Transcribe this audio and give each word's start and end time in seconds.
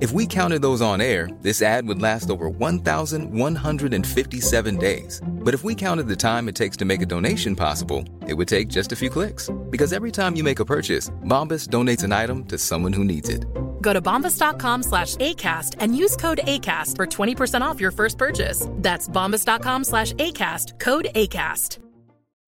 If 0.00 0.12
we 0.12 0.28
counted 0.28 0.62
those 0.62 0.80
on 0.80 1.00
air, 1.00 1.28
this 1.42 1.60
ad 1.60 1.88
would 1.88 2.00
last 2.00 2.30
over 2.30 2.48
1,157 2.48 4.76
days. 4.76 5.20
But 5.26 5.54
if 5.54 5.64
we 5.64 5.74
counted 5.74 6.06
the 6.06 6.14
time 6.14 6.48
it 6.48 6.54
takes 6.54 6.76
to 6.76 6.84
make 6.84 7.02
a 7.02 7.06
donation 7.06 7.56
possible, 7.56 8.04
it 8.28 8.34
would 8.34 8.46
take 8.46 8.68
just 8.68 8.92
a 8.92 8.96
few 8.96 9.10
clicks. 9.10 9.50
Because 9.70 9.92
every 9.92 10.12
time 10.12 10.36
you 10.36 10.44
make 10.44 10.60
a 10.60 10.64
purchase, 10.64 11.10
Bombas 11.24 11.64
donates 11.68 12.04
an 12.04 12.12
item 12.12 12.44
to 12.44 12.56
someone 12.58 12.92
who 12.92 13.02
needs 13.02 13.28
it. 13.28 13.44
Go 13.82 13.92
to 13.92 14.00
bombas.com 14.00 14.84
slash 14.84 15.16
ACAST 15.16 15.74
and 15.80 15.96
use 15.96 16.14
code 16.14 16.42
ACAST 16.44 16.94
for 16.94 17.06
20% 17.06 17.62
off 17.62 17.80
your 17.80 17.90
first 17.90 18.18
purchase. 18.18 18.68
That's 18.74 19.08
bombas.com 19.08 19.82
slash 19.82 20.12
ACAST, 20.12 20.78
code 20.78 21.08
ACAST. 21.16 21.78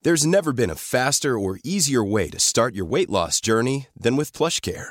There's 0.03 0.25
never 0.25 0.53
been 0.53 0.71
a 0.71 0.77
faster 0.77 1.37
or 1.37 1.59
easier 1.65 2.05
way 2.05 2.31
to 2.31 2.39
start 2.39 2.77
your 2.77 2.87
weight 2.87 3.11
loss 3.11 3.41
journey 3.41 3.89
than 3.95 4.17
with 4.17 4.33
PlushCare. 4.33 4.91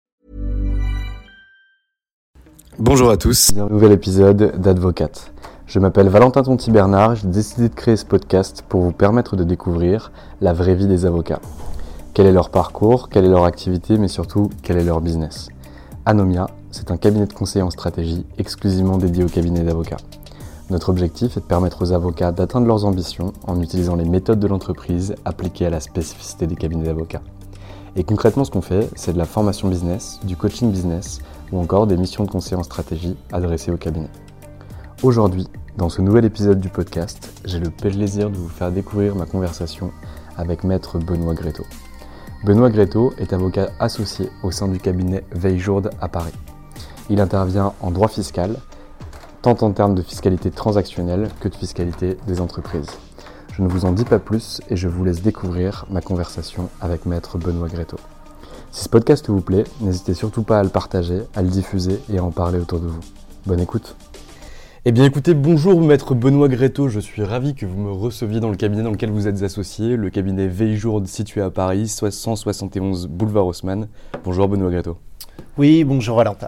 Bonjour 2.83 3.11
à 3.11 3.17
tous, 3.17 3.51
un 3.59 3.69
nouvel 3.69 3.91
épisode 3.91 4.59
d'Advocate. 4.59 5.31
Je 5.67 5.77
m'appelle 5.77 6.09
Valentin 6.09 6.41
Tonti 6.41 6.71
Bernard, 6.71 7.13
j'ai 7.13 7.27
décidé 7.27 7.69
de 7.69 7.75
créer 7.75 7.95
ce 7.95 8.05
podcast 8.05 8.63
pour 8.67 8.81
vous 8.81 8.91
permettre 8.91 9.35
de 9.35 9.43
découvrir 9.43 10.11
la 10.41 10.51
vraie 10.51 10.73
vie 10.73 10.87
des 10.87 11.05
avocats. 11.05 11.41
Quel 12.15 12.25
est 12.25 12.31
leur 12.31 12.49
parcours, 12.49 13.09
quelle 13.09 13.25
est 13.25 13.29
leur 13.29 13.45
activité, 13.45 13.99
mais 13.99 14.07
surtout 14.07 14.49
quel 14.63 14.77
est 14.77 14.83
leur 14.83 14.99
business? 14.99 15.49
Anomia, 16.07 16.47
c'est 16.71 16.89
un 16.89 16.97
cabinet 16.97 17.27
de 17.27 17.33
conseil 17.33 17.61
en 17.61 17.69
stratégie 17.69 18.25
exclusivement 18.39 18.97
dédié 18.97 19.23
au 19.23 19.29
cabinet 19.29 19.61
d'avocats. 19.61 19.97
Notre 20.71 20.89
objectif 20.89 21.37
est 21.37 21.41
de 21.41 21.45
permettre 21.45 21.83
aux 21.83 21.91
avocats 21.91 22.31
d'atteindre 22.31 22.65
leurs 22.65 22.85
ambitions 22.85 23.31
en 23.45 23.61
utilisant 23.61 23.95
les 23.95 24.05
méthodes 24.05 24.39
de 24.39 24.47
l'entreprise 24.47 25.13
appliquées 25.23 25.67
à 25.67 25.69
la 25.69 25.81
spécificité 25.81 26.47
des 26.47 26.55
cabinets 26.55 26.85
d'avocats. 26.85 27.21
Et 27.95 28.03
concrètement, 28.03 28.43
ce 28.43 28.49
qu'on 28.49 28.61
fait, 28.61 28.89
c'est 28.95 29.13
de 29.13 29.19
la 29.19 29.25
formation 29.25 29.67
business, 29.67 30.19
du 30.23 30.35
coaching 30.35 30.71
business 30.71 31.21
ou 31.51 31.59
encore 31.59 31.87
des 31.87 31.97
missions 31.97 32.23
de 32.23 32.31
conseil 32.31 32.57
en 32.57 32.63
stratégie 32.63 33.15
adressées 33.31 33.71
au 33.71 33.77
cabinet. 33.77 34.09
Aujourd'hui, 35.03 35.47
dans 35.77 35.89
ce 35.89 36.01
nouvel 36.01 36.25
épisode 36.25 36.59
du 36.59 36.69
podcast, 36.69 37.31
j'ai 37.45 37.59
le 37.59 37.69
plaisir 37.69 38.29
de 38.29 38.37
vous 38.37 38.49
faire 38.49 38.71
découvrir 38.71 39.15
ma 39.15 39.25
conversation 39.25 39.91
avec 40.37 40.63
maître 40.63 40.99
Benoît 40.99 41.33
Gréteau. 41.33 41.63
Benoît 42.43 42.69
Gréteau 42.69 43.13
est 43.17 43.33
avocat 43.33 43.69
associé 43.79 44.29
au 44.43 44.51
sein 44.51 44.67
du 44.67 44.79
cabinet 44.79 45.23
Veiljourde 45.31 45.91
à 46.01 46.07
Paris. 46.07 46.33
Il 47.09 47.21
intervient 47.21 47.73
en 47.81 47.91
droit 47.91 48.07
fiscal, 48.07 48.55
tant 49.41 49.57
en 49.61 49.71
termes 49.71 49.95
de 49.95 50.01
fiscalité 50.01 50.51
transactionnelle 50.51 51.29
que 51.39 51.47
de 51.47 51.55
fiscalité 51.55 52.17
des 52.27 52.41
entreprises. 52.41 52.89
Je 53.53 53.61
ne 53.61 53.67
vous 53.67 53.85
en 53.85 53.91
dis 53.91 54.05
pas 54.05 54.19
plus 54.19 54.61
et 54.69 54.75
je 54.75 54.87
vous 54.87 55.03
laisse 55.03 55.21
découvrir 55.21 55.85
ma 55.89 56.01
conversation 56.01 56.69
avec 56.79 57.05
maître 57.05 57.37
Benoît 57.37 57.67
Gréteau. 57.67 57.97
Si 58.73 58.85
ce 58.85 58.89
podcast 58.89 59.29
vous 59.29 59.41
plaît, 59.41 59.65
n'hésitez 59.81 60.13
surtout 60.13 60.43
pas 60.43 60.57
à 60.57 60.63
le 60.63 60.69
partager, 60.69 61.23
à 61.35 61.41
le 61.41 61.49
diffuser 61.49 61.99
et 62.09 62.19
à 62.19 62.23
en 62.23 62.31
parler 62.31 62.57
autour 62.57 62.79
de 62.79 62.87
vous. 62.87 63.01
Bonne 63.45 63.59
écoute 63.59 63.97
eh 64.83 64.91
bien 64.91 65.05
écoutez, 65.05 65.35
bonjour 65.35 65.79
maître 65.79 66.15
Benoît 66.15 66.47
Gréteau, 66.47 66.87
je 66.89 66.99
suis 66.99 67.23
ravi 67.23 67.53
que 67.53 67.67
vous 67.67 67.79
me 67.79 67.91
receviez 67.91 68.39
dans 68.39 68.49
le 68.49 68.55
cabinet 68.55 68.81
dans 68.81 68.89
lequel 68.89 69.11
vous 69.11 69.27
êtes 69.27 69.43
associé, 69.43 69.95
le 69.95 70.09
cabinet 70.09 70.47
Veiljourde 70.47 71.05
situé 71.05 71.41
à 71.41 71.51
Paris, 71.51 71.87
171 71.87 73.05
boulevard 73.05 73.45
Haussmann. 73.45 73.89
Bonjour 74.23 74.47
Benoît 74.47 74.71
Gréteau. 74.71 74.97
Oui, 75.59 75.83
bonjour 75.83 76.17
Valentin. 76.17 76.47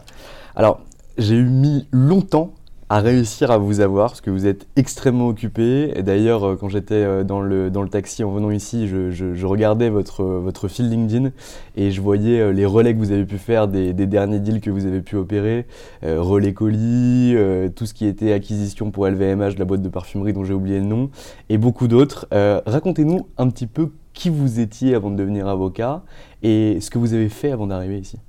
Alors, 0.56 0.80
j'ai 1.20 1.36
eu 1.36 1.46
mis 1.46 1.88
longtemps 1.92 2.56
à 2.94 3.00
réussir 3.00 3.50
à 3.50 3.58
vous 3.58 3.80
avoir 3.80 4.10
parce 4.10 4.22
que 4.22 4.30
vous 4.30 4.46
êtes 4.46 4.68
extrêmement 4.76 5.28
occupé. 5.28 5.92
Et 5.96 6.04
d'ailleurs, 6.04 6.44
euh, 6.44 6.56
quand 6.56 6.70
j'étais 6.70 6.94
euh, 6.94 7.24
dans 7.24 7.42
le, 7.42 7.72
dans 7.72 7.82
le 7.82 7.90
taxi 7.90 8.24
en 8.24 8.30
venant 8.30 8.52
ici, 8.52 8.88
je, 8.88 9.46
regardais 9.48 9.90
votre, 9.90 10.24
votre 10.24 10.68
fil 10.68 10.92
LinkedIn 10.92 11.32
et 11.76 11.90
je 11.90 12.02
voyais 12.02 12.40
euh, 12.40 12.54
les 12.54 12.68
relais 12.68 12.94
que 12.94 13.00
vous 13.00 13.12
avez 13.12 13.26
pu 13.26 13.40
faire 13.40 13.68
des 13.68 13.94
derniers 13.94 14.40
deals 14.40 14.62
que 14.62 14.70
vous 14.70 14.86
avez 14.86 15.02
pu 15.02 15.16
opérer, 15.16 15.66
relais 16.04 16.54
colis, 16.54 17.36
tout 17.76 17.88
ce 17.88 17.96
qui 17.96 18.06
était 18.06 18.32
acquisition 18.32 18.92
pour 18.92 19.08
LVMH, 19.08 19.58
la 19.58 19.66
boîte 19.66 19.82
de 19.82 19.90
parfumerie 19.90 20.34
dont 20.34 20.44
j'ai 20.44 20.54
oublié 20.54 20.80
le 20.80 20.86
nom, 20.86 21.10
et 21.50 21.58
beaucoup 21.58 21.88
d'autres. 21.88 22.28
Racontez-nous 22.32 23.28
un 23.38 23.50
petit 23.50 23.68
peu 23.68 23.92
qui 24.14 24.30
vous 24.30 24.60
étiez 24.60 24.94
avant 24.94 25.10
de 25.10 25.16
devenir 25.16 25.48
avocat 25.48 26.04
et 26.44 26.78
ce 26.80 26.92
que 26.92 27.00
vous 27.00 27.14
avez 27.14 27.30
fait 27.30 27.52
avant 27.52 27.66
d'arriver 27.68 27.98
ici. 27.98 28.20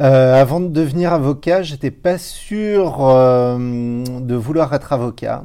Euh, 0.00 0.34
avant 0.34 0.58
de 0.60 0.68
devenir 0.68 1.12
avocat, 1.12 1.62
j'étais 1.62 1.92
pas 1.92 2.18
sûr 2.18 2.98
euh, 3.00 4.04
de 4.20 4.34
vouloir 4.34 4.74
être 4.74 4.92
avocat. 4.92 5.44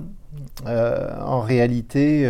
Euh, 0.66 1.22
en 1.22 1.40
réalité, 1.42 2.30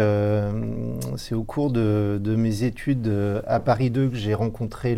c'est 1.16 1.36
au 1.36 1.44
cours 1.44 1.72
de, 1.72 2.20
mes 2.38 2.64
études 2.64 3.12
à 3.48 3.60
Paris 3.60 3.90
2 3.90 4.10
que 4.10 4.16
j'ai 4.16 4.34
rencontré 4.34 4.98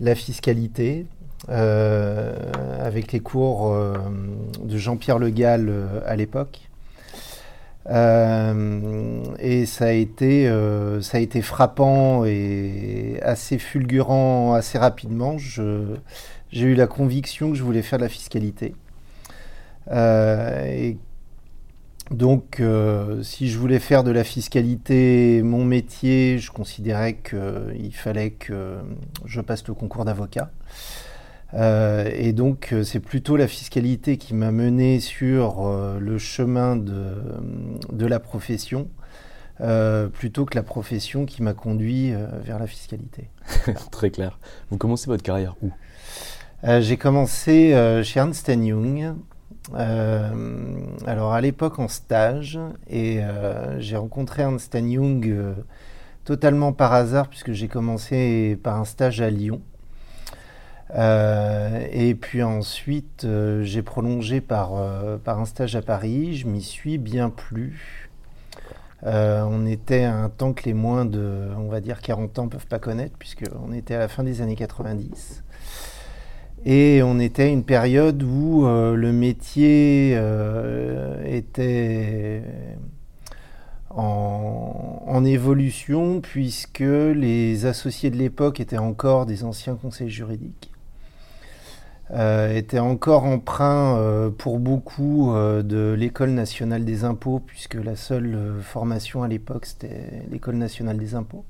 la 0.00 0.14
fiscalité, 0.14 1.06
avec 1.48 3.12
les 3.12 3.20
cours 3.20 3.76
de 4.62 4.78
Jean-Pierre 4.78 5.18
Le 5.18 5.30
Gall 5.30 5.72
à 6.06 6.16
l'époque. 6.16 6.70
Euh, 7.90 9.22
et 9.38 9.66
ça 9.66 9.86
a, 9.86 9.90
été, 9.90 10.48
euh, 10.48 11.02
ça 11.02 11.18
a 11.18 11.20
été 11.20 11.42
frappant 11.42 12.24
et 12.24 13.18
assez 13.22 13.58
fulgurant 13.58 14.54
assez 14.54 14.78
rapidement. 14.78 15.36
J'ai 15.38 16.62
eu 16.62 16.74
la 16.74 16.86
conviction 16.86 17.50
que 17.50 17.56
je 17.56 17.62
voulais 17.62 17.82
faire 17.82 17.98
de 17.98 18.04
la 18.04 18.08
fiscalité. 18.08 18.74
Euh, 19.90 20.92
donc, 22.10 22.62
si 23.22 23.48
je 23.48 23.58
voulais 23.58 23.78
faire 23.78 24.04
de 24.04 24.10
la 24.10 24.24
fiscalité 24.24 25.42
mon 25.42 25.64
métier, 25.64 26.38
je 26.38 26.50
considérais 26.50 27.14
qu'il 27.14 27.94
fallait 27.94 28.30
que 28.30 28.78
je 29.24 29.40
passe 29.40 29.66
le 29.66 29.74
concours 29.74 30.04
d'avocat. 30.04 30.50
Euh, 31.54 32.10
et 32.12 32.32
donc, 32.32 32.70
euh, 32.72 32.82
c'est 32.82 33.00
plutôt 33.00 33.36
la 33.36 33.46
fiscalité 33.46 34.16
qui 34.16 34.34
m'a 34.34 34.50
mené 34.50 34.98
sur 35.00 35.66
euh, 35.66 35.98
le 36.00 36.18
chemin 36.18 36.76
de, 36.76 37.14
de 37.92 38.06
la 38.06 38.20
profession, 38.20 38.88
plutôt 40.14 40.46
que 40.46 40.56
la 40.56 40.64
profession 40.64 41.26
qui 41.26 41.42
m'a 41.42 41.54
conduit 41.54 42.12
vers 42.42 42.58
la 42.58 42.66
fiscalité. 42.66 43.30
Très 43.92 44.10
clair. 44.10 44.38
Vous 44.70 44.78
commencez 44.78 45.06
votre 45.06 45.22
carrière 45.22 45.54
où? 45.62 45.70
J'ai 46.80 46.96
commencé 46.96 47.70
chez 48.02 48.18
Ernst 48.18 48.48
Young. 48.48 49.14
alors, 49.72 51.32
à 51.34 51.40
l'époque, 51.40 51.78
en 51.78 51.86
stage, 51.86 52.58
et 52.90 53.20
j'ai 53.78 53.96
rencontré 53.96 54.42
Ernst 54.42 54.74
Young 54.74 55.54
totalement 56.24 56.72
par 56.72 56.92
hasard, 56.92 57.28
puisque 57.28 57.52
j'ai 57.52 57.68
commencé 57.68 58.58
par 58.60 58.80
un 58.80 58.84
stage 58.84 59.20
à 59.20 59.30
Lyon. 59.30 59.62
Euh, 60.94 61.86
et 61.92 62.14
puis 62.14 62.42
ensuite, 62.42 63.24
euh, 63.24 63.62
j'ai 63.62 63.82
prolongé 63.82 64.40
par, 64.40 64.76
euh, 64.76 65.16
par 65.16 65.40
un 65.40 65.46
stage 65.46 65.76
à 65.76 65.82
Paris. 65.82 66.36
Je 66.36 66.46
m'y 66.46 66.62
suis 66.62 66.98
bien 66.98 67.30
plu. 67.30 68.10
on 69.02 69.66
était 69.66 70.04
à 70.04 70.16
un 70.16 70.28
temps 70.30 70.52
que 70.52 70.64
les 70.64 70.74
moins 70.74 71.04
de, 71.04 71.48
on 71.58 71.68
va 71.68 71.80
dire, 71.80 72.00
40 72.00 72.38
ans 72.38 72.44
ne 72.44 72.50
peuvent 72.50 72.66
pas 72.66 72.78
connaître, 72.78 73.16
puisqu'on 73.18 73.72
était 73.72 73.94
à 73.94 73.98
la 73.98 74.08
fin 74.08 74.24
des 74.24 74.40
années 74.40 74.56
90. 74.56 75.42
Et 76.66 77.02
on 77.02 77.18
était 77.18 77.42
à 77.44 77.48
une 77.48 77.64
période 77.64 78.22
où 78.22 78.64
le 78.64 79.12
métier 79.12 80.18
était 81.26 82.42
en, 83.96 85.24
évolution 85.24 86.20
puisque 86.20 86.80
les 86.80 87.66
associés 87.66 88.10
de 88.10 88.16
l'époque 88.16 88.60
étaient 88.60 88.78
encore 88.78 89.26
des 89.26 89.44
anciens 89.44 89.74
conseils 89.74 90.10
juridiques, 90.10 90.70
euh, 92.14 92.54
étaient 92.54 92.78
encore 92.78 93.24
emprunts 93.24 93.98
euh, 93.98 94.30
pour 94.30 94.60
beaucoup 94.60 95.34
euh, 95.34 95.64
de 95.64 95.96
l'école 95.98 96.30
nationale 96.30 96.84
des 96.84 97.02
impôts 97.02 97.40
puisque 97.44 97.74
la 97.74 97.96
seule 97.96 98.38
formation 98.62 99.24
à 99.24 99.28
l'époque 99.28 99.66
c'était 99.66 100.22
l'école 100.30 100.54
nationale 100.54 100.96
des 100.96 101.16
impôts. 101.16 101.44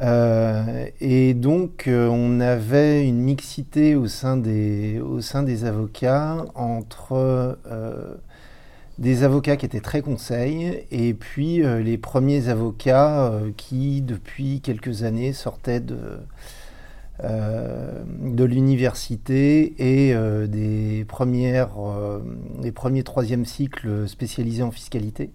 et 0.00 1.34
donc 1.34 1.84
on 1.88 2.40
avait 2.40 3.06
une 3.06 3.20
mixité 3.20 3.96
au 3.96 4.08
sein 4.08 4.38
des, 4.38 4.98
au 4.98 5.20
sein 5.20 5.42
des 5.42 5.66
avocats 5.66 6.46
entre 6.54 7.58
des 8.98 9.24
avocats 9.24 9.56
qui 9.56 9.66
étaient 9.66 9.80
très 9.80 10.00
conseils 10.00 10.86
et 10.90 11.12
puis 11.12 11.62
les 11.62 11.98
premiers 11.98 12.48
avocats 12.48 13.32
qui, 13.56 14.00
depuis 14.02 14.60
quelques 14.60 15.04
années, 15.04 15.32
sortaient 15.32 15.80
de, 15.80 16.18
de 17.22 18.44
l'université 18.44 19.74
et 19.78 20.14
des, 20.48 21.04
premières, 21.06 21.70
des 22.60 22.72
premiers 22.72 23.04
troisième 23.04 23.44
cycles 23.44 24.08
spécialisés 24.08 24.62
en 24.62 24.72
fiscalité. 24.72 25.30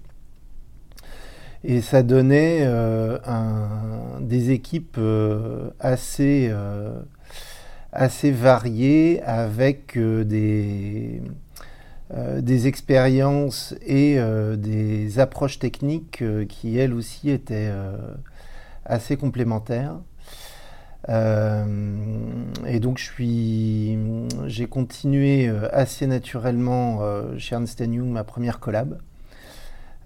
Et 1.64 1.82
ça 1.82 2.04
donnait 2.04 2.68
des 4.20 4.52
équipes 4.52 5.00
assez, 5.80 6.52
variées 8.32 9.22
avec 9.24 9.98
des 9.98 11.22
euh, 12.12 12.42
expériences 12.66 13.76
et 13.86 14.16
euh, 14.18 14.56
des 14.56 15.20
approches 15.20 15.60
techniques 15.60 16.24
euh, 16.24 16.46
qui, 16.46 16.78
elles 16.78 16.94
aussi, 16.94 17.30
étaient 17.30 17.72
assez 18.86 19.16
complémentaires. 19.18 20.00
Et 21.08 22.80
donc, 22.80 23.00
j'ai 24.48 24.68
continué 24.68 25.50
assez 25.72 26.08
naturellement 26.08 27.00
chez 27.38 27.56
Ernst 27.56 27.80
Young 27.80 28.10
ma 28.10 28.24
première 28.24 28.60
collab 28.60 29.00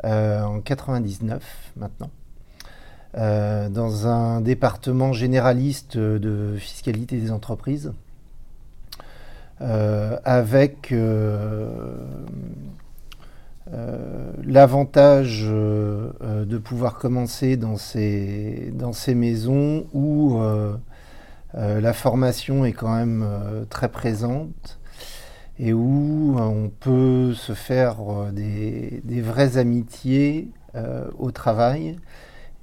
en 0.04 0.62
99 0.62 1.72
maintenant. 1.78 2.12
dans 3.16 4.07
un 4.07 4.42
département 4.42 5.13
généraliste 5.13 5.98
de 5.98 6.56
fiscalité 6.57 7.18
des 7.18 7.31
entreprises. 7.31 7.92
Euh, 9.63 10.18
avec 10.25 10.92
euh, 10.92 10.98
euh, 10.98 12.06
l'avantage 14.44 15.44
de 15.44 16.57
pouvoir 16.57 16.98
commencer 16.98 17.56
dans 17.57 17.77
ces, 17.77 18.71
dans 18.74 18.94
ces 18.94 19.15
maisons 19.15 19.86
où 19.94 20.38
la 21.54 21.94
formation 21.94 22.65
est 22.65 22.74
quand 22.74 22.94
même 22.94 23.25
très 23.69 23.89
présente 23.89 24.80
et 25.60 25.71
où 25.71 26.36
on 26.38 26.69
peut 26.69 27.33
se 27.33 27.54
faire 27.54 27.98
des, 28.33 29.01
des 29.06 29.21
vraies 29.21 29.57
amitiés 29.57 30.50
au 31.18 31.31
travail 31.31 31.98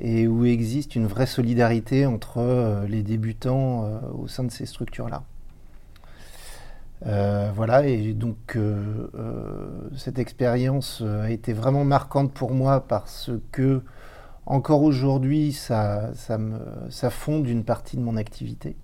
et 0.01 0.27
où 0.27 0.45
existe 0.45 0.97
une 0.97 1.07
vraie 1.07 1.27
solidarité 1.27 2.05
entre 2.07 2.85
les 2.89 3.03
débutants 3.03 4.01
au 4.19 4.29
sein 4.29 4.45
de 4.45 4.51
ces 4.51 4.67
structures-là. 4.67 5.23
Euh, 7.07 7.51
voilà, 7.55 7.87
et 7.87 8.13
donc 8.13 8.57
euh, 8.57 9.09
euh, 9.15 9.89
cette 9.97 10.19
expérience 10.19 11.03
a 11.03 11.31
été 11.31 11.53
vraiment 11.53 11.85
marquante 11.85 12.33
pour 12.33 12.53
moi 12.53 12.85
parce 12.87 13.31
que 13.53 13.83
encore 14.47 14.83
aujourd'hui, 14.83 15.53
ça, 15.53 16.11
ça, 16.15 16.37
me, 16.37 16.59
ça 16.91 17.11
fonde 17.11 17.49
une 17.49 17.65
partie 17.65 17.97
de 17.97 18.03
mon 18.03 18.17
activité. 18.17 18.77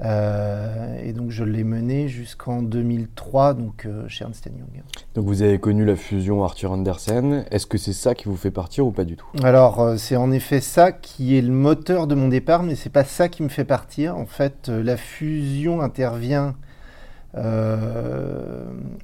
et 0.00 1.12
donc 1.12 1.30
je 1.30 1.44
l'ai 1.44 1.64
menée 1.64 2.08
jusqu'en 2.08 2.62
2003 2.62 3.54
donc, 3.54 3.86
chez 4.08 4.24
Ernst 4.24 4.46
Young. 4.46 4.82
Donc 5.14 5.26
vous 5.26 5.42
avez 5.42 5.60
connu 5.60 5.84
la 5.84 5.96
fusion 5.96 6.42
Arthur 6.42 6.72
Andersen. 6.72 7.44
Est-ce 7.50 7.66
que 7.66 7.78
c'est 7.78 7.92
ça 7.92 8.14
qui 8.14 8.24
vous 8.24 8.36
fait 8.36 8.50
partir 8.50 8.86
ou 8.86 8.90
pas 8.90 9.04
du 9.04 9.16
tout? 9.16 9.26
Alors 9.42 9.94
c'est 9.98 10.16
en 10.16 10.32
effet 10.32 10.60
ça 10.60 10.92
qui 10.92 11.36
est 11.36 11.42
le 11.42 11.52
moteur 11.52 12.06
de 12.06 12.14
mon 12.14 12.28
départ, 12.28 12.62
mais 12.62 12.74
c'est 12.74 12.90
pas 12.90 13.04
ça 13.04 13.28
qui 13.28 13.42
me 13.42 13.48
fait 13.48 13.64
partir. 13.64 14.16
En 14.16 14.26
fait, 14.26 14.68
la 14.68 14.96
fusion 14.96 15.82
intervient 15.82 16.54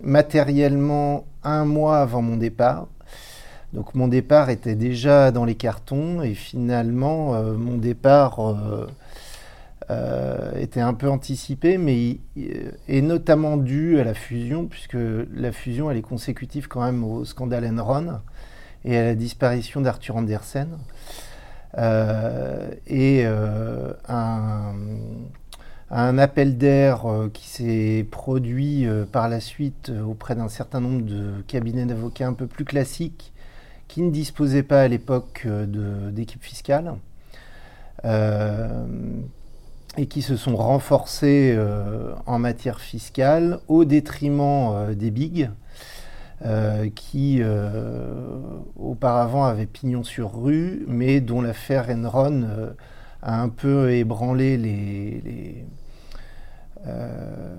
matériellement 0.02 1.24
un 1.42 1.64
mois 1.64 1.98
avant 1.98 2.22
mon 2.22 2.36
départ. 2.36 2.86
Donc 3.72 3.94
mon 3.94 4.08
départ 4.08 4.50
était 4.50 4.74
déjà 4.74 5.30
dans 5.30 5.44
les 5.44 5.54
cartons 5.54 6.22
et 6.22 6.34
finalement 6.34 7.34
euh, 7.34 7.54
mon 7.54 7.76
départ 7.76 8.40
euh, 8.40 8.86
était 10.56 10.80
un 10.80 10.94
peu 10.94 11.08
anticipé, 11.08 11.78
mais 11.78 12.18
est 12.88 13.00
notamment 13.00 13.56
dû 13.56 13.98
à 14.00 14.04
la 14.04 14.14
fusion, 14.14 14.66
puisque 14.66 14.96
la 15.34 15.52
fusion 15.52 15.90
elle 15.90 15.98
est 15.98 16.02
consécutive 16.02 16.68
quand 16.68 16.82
même 16.82 17.04
au 17.04 17.24
scandale 17.24 17.64
Enron 17.66 18.20
et 18.84 18.96
à 18.96 19.04
la 19.04 19.14
disparition 19.14 19.80
d'Arthur 19.80 20.16
Andersen. 20.16 20.78
et 21.76 23.24
un 24.08 24.74
un 25.90 26.18
appel 26.18 26.56
d'air 26.56 27.06
euh, 27.06 27.28
qui 27.32 27.48
s'est 27.48 28.06
produit 28.10 28.86
euh, 28.86 29.04
par 29.04 29.28
la 29.28 29.40
suite 29.40 29.90
euh, 29.90 30.02
auprès 30.02 30.36
d'un 30.36 30.48
certain 30.48 30.80
nombre 30.80 31.02
de 31.02 31.42
cabinets 31.48 31.84
d'avocats 31.84 32.28
un 32.28 32.32
peu 32.32 32.46
plus 32.46 32.64
classiques 32.64 33.32
qui 33.88 34.02
ne 34.02 34.10
disposaient 34.10 34.62
pas 34.62 34.82
à 34.82 34.88
l'époque 34.88 35.48
d'équipe 36.12 36.44
fiscale 36.44 36.94
et 38.04 40.06
qui 40.06 40.22
se 40.22 40.36
sont 40.36 40.54
renforcés 40.54 41.58
en 42.24 42.38
matière 42.38 42.80
fiscale 42.80 43.58
au 43.66 43.84
détriment 43.84 44.94
des 44.94 45.10
bigs 45.10 45.50
qui 46.94 47.42
auparavant 48.76 49.44
avaient 49.44 49.66
pignon 49.66 50.04
sur 50.04 50.40
rue 50.40 50.84
mais 50.86 51.20
dont 51.20 51.42
l'affaire 51.42 51.90
Enron 51.90 52.44
a 53.22 53.42
un 53.42 53.48
peu 53.48 53.90
ébranlé 53.90 54.56
les 54.56 55.64
euh, 56.86 57.56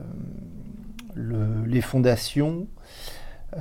les 1.65 1.81
fondations, 1.81 2.67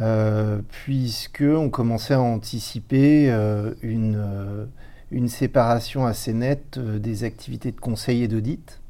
euh, 0.00 0.60
puisqu'on 0.68 1.68
commençait 1.68 2.14
à 2.14 2.20
anticiper 2.20 3.30
euh, 3.30 3.74
une, 3.82 4.68
une, 5.10 5.28
séparation 5.28 6.06
assez 6.06 6.32
nette 6.32 6.78
des 6.78 7.24
activités 7.24 7.72
de 7.72 7.80
conseil 7.80 8.22
et 8.22 8.28
d'audit. 8.28 8.80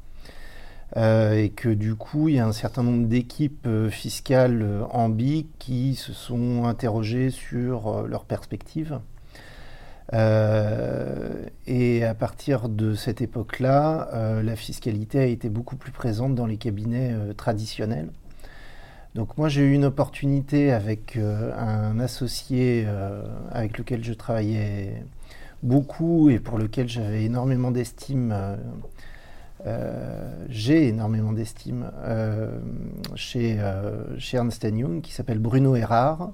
et 0.95 1.51
que 1.55 1.69
du 1.69 1.95
coup, 1.95 2.29
il 2.29 2.35
y 2.35 2.39
a 2.39 2.45
un 2.45 2.51
certain 2.51 2.83
nombre 2.83 3.07
d'équipes 3.07 3.67
fiscales 3.89 4.85
en 4.91 5.09
BIC 5.09 5.47
qui 5.57 5.95
se 5.95 6.13
sont 6.13 6.65
interrogées 6.65 7.31
sur 7.31 8.07
leurs 8.07 8.25
perspectives. 8.25 8.99
Euh, 10.13 11.45
et 11.67 12.03
à 12.03 12.13
partir 12.13 12.69
de 12.69 12.95
cette 12.95 13.21
époque-là, 13.21 14.09
euh, 14.13 14.43
la 14.43 14.55
fiscalité 14.55 15.19
a 15.19 15.25
été 15.25 15.49
beaucoup 15.49 15.75
plus 15.75 15.91
présente 15.91 16.35
dans 16.35 16.45
les 16.45 16.57
cabinets 16.57 17.11
euh, 17.13 17.33
traditionnels. 17.33 18.09
Donc 19.15 19.37
moi 19.37 19.49
j'ai 19.49 19.61
eu 19.61 19.73
une 19.73 19.85
opportunité 19.85 20.71
avec 20.71 21.17
un 21.17 21.99
associé 21.99 22.87
avec 23.51 23.77
lequel 23.77 24.05
je 24.05 24.13
travaillais 24.13 25.03
beaucoup 25.63 26.29
et 26.29 26.39
pour 26.39 26.57
lequel 26.57 26.87
j'avais 26.87 27.25
énormément 27.25 27.71
d'estime. 27.71 28.33
j'ai 30.47 30.87
énormément 30.87 31.33
d'estime 31.33 31.91
chez, 33.15 33.59
chez 34.17 34.37
Ernst 34.37 34.63
Young 34.63 35.01
qui 35.01 35.11
s'appelle 35.11 35.39
Bruno 35.39 35.75
Erard. 35.75 36.31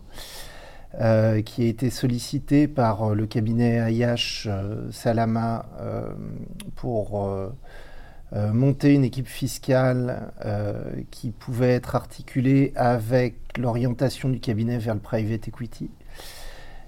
Euh, 0.96 1.42
qui 1.42 1.64
a 1.64 1.66
été 1.66 1.90
sollicité 1.90 2.66
par 2.66 3.04
euh, 3.04 3.14
le 3.14 3.28
cabinet 3.28 3.78
Ayash 3.80 4.48
euh, 4.50 4.90
Salama 4.92 5.66
pour 6.76 7.30
monter 8.32 8.94
une 8.94 9.06
équipe 9.06 9.28
fiscale 9.28 10.32
qui 11.12 11.32
pouvait 11.32 11.74
être 11.74 11.96
articulée 11.96 12.74
avec 12.76 13.58
l'orientation 13.58 14.28
du 14.28 14.40
cabinet 14.42 14.78
vers 14.78 14.96
le 14.96 15.00
private 15.00 15.48
equity. 15.48 15.90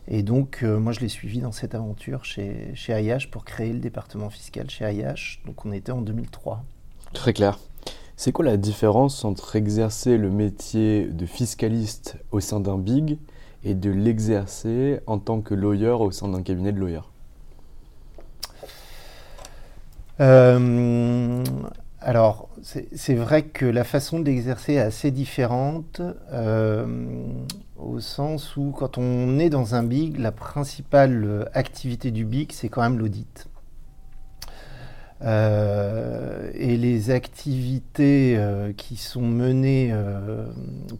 Et 0.09 0.21
donc, 0.21 0.63
moi, 0.63 0.91
je 0.91 0.99
l'ai 0.99 1.07
suivi 1.07 1.39
dans 1.39 1.53
cette 1.53 1.75
aventure 1.75 2.25
chez, 2.25 2.71
chez 2.75 2.93
Ayash 2.93 3.31
pour 3.31 3.45
créer 3.45 3.71
le 3.71 3.79
département 3.79 4.29
fiscal 4.29 4.69
chez 4.69 4.83
Ayash. 4.83 5.41
Donc, 5.45 5.65
on 5.65 5.71
était 5.71 5.93
en 5.93 6.01
2003. 6.01 6.63
Très 7.13 7.31
clair. 7.31 7.57
C'est 8.17 8.33
quoi 8.33 8.43
la 8.43 8.57
différence 8.57 9.23
entre 9.23 9.55
exercer 9.55 10.17
le 10.17 10.29
métier 10.29 11.05
de 11.05 11.25
fiscaliste 11.25 12.17
au 12.31 12.41
sein 12.41 12.59
d'un 12.59 12.77
big 12.77 13.17
et 13.63 13.73
de 13.73 13.89
l'exercer 13.89 14.99
en 15.07 15.19
tant 15.19 15.41
que 15.41 15.53
lawyer 15.53 15.89
au 15.89 16.11
sein 16.11 16.29
d'un 16.29 16.41
cabinet 16.41 16.71
de 16.71 16.79
lawyer 16.79 17.01
euh, 20.21 21.43
Alors, 22.01 22.49
c'est 22.61 23.15
vrai 23.15 23.43
que 23.43 23.65
la 23.65 23.83
façon 23.83 24.19
d'exercer 24.19 24.73
est 24.73 24.79
assez 24.79 25.11
différente, 25.11 26.01
au 27.77 27.99
sens 27.99 28.55
où 28.57 28.71
quand 28.71 28.97
on 28.97 29.39
est 29.39 29.49
dans 29.49 29.75
un 29.75 29.83
BIG, 29.83 30.19
la 30.19 30.31
principale 30.31 31.49
activité 31.53 32.11
du 32.11 32.25
BIG, 32.25 32.51
c'est 32.51 32.69
quand 32.69 32.81
même 32.81 32.97
l'audit. 32.97 33.49
Euh, 35.21 36.49
et 36.53 36.77
les 36.77 37.11
activités 37.11 38.35
euh, 38.37 38.71
qui 38.71 38.95
sont 38.95 39.21
menées 39.21 39.89
euh, 39.91 40.45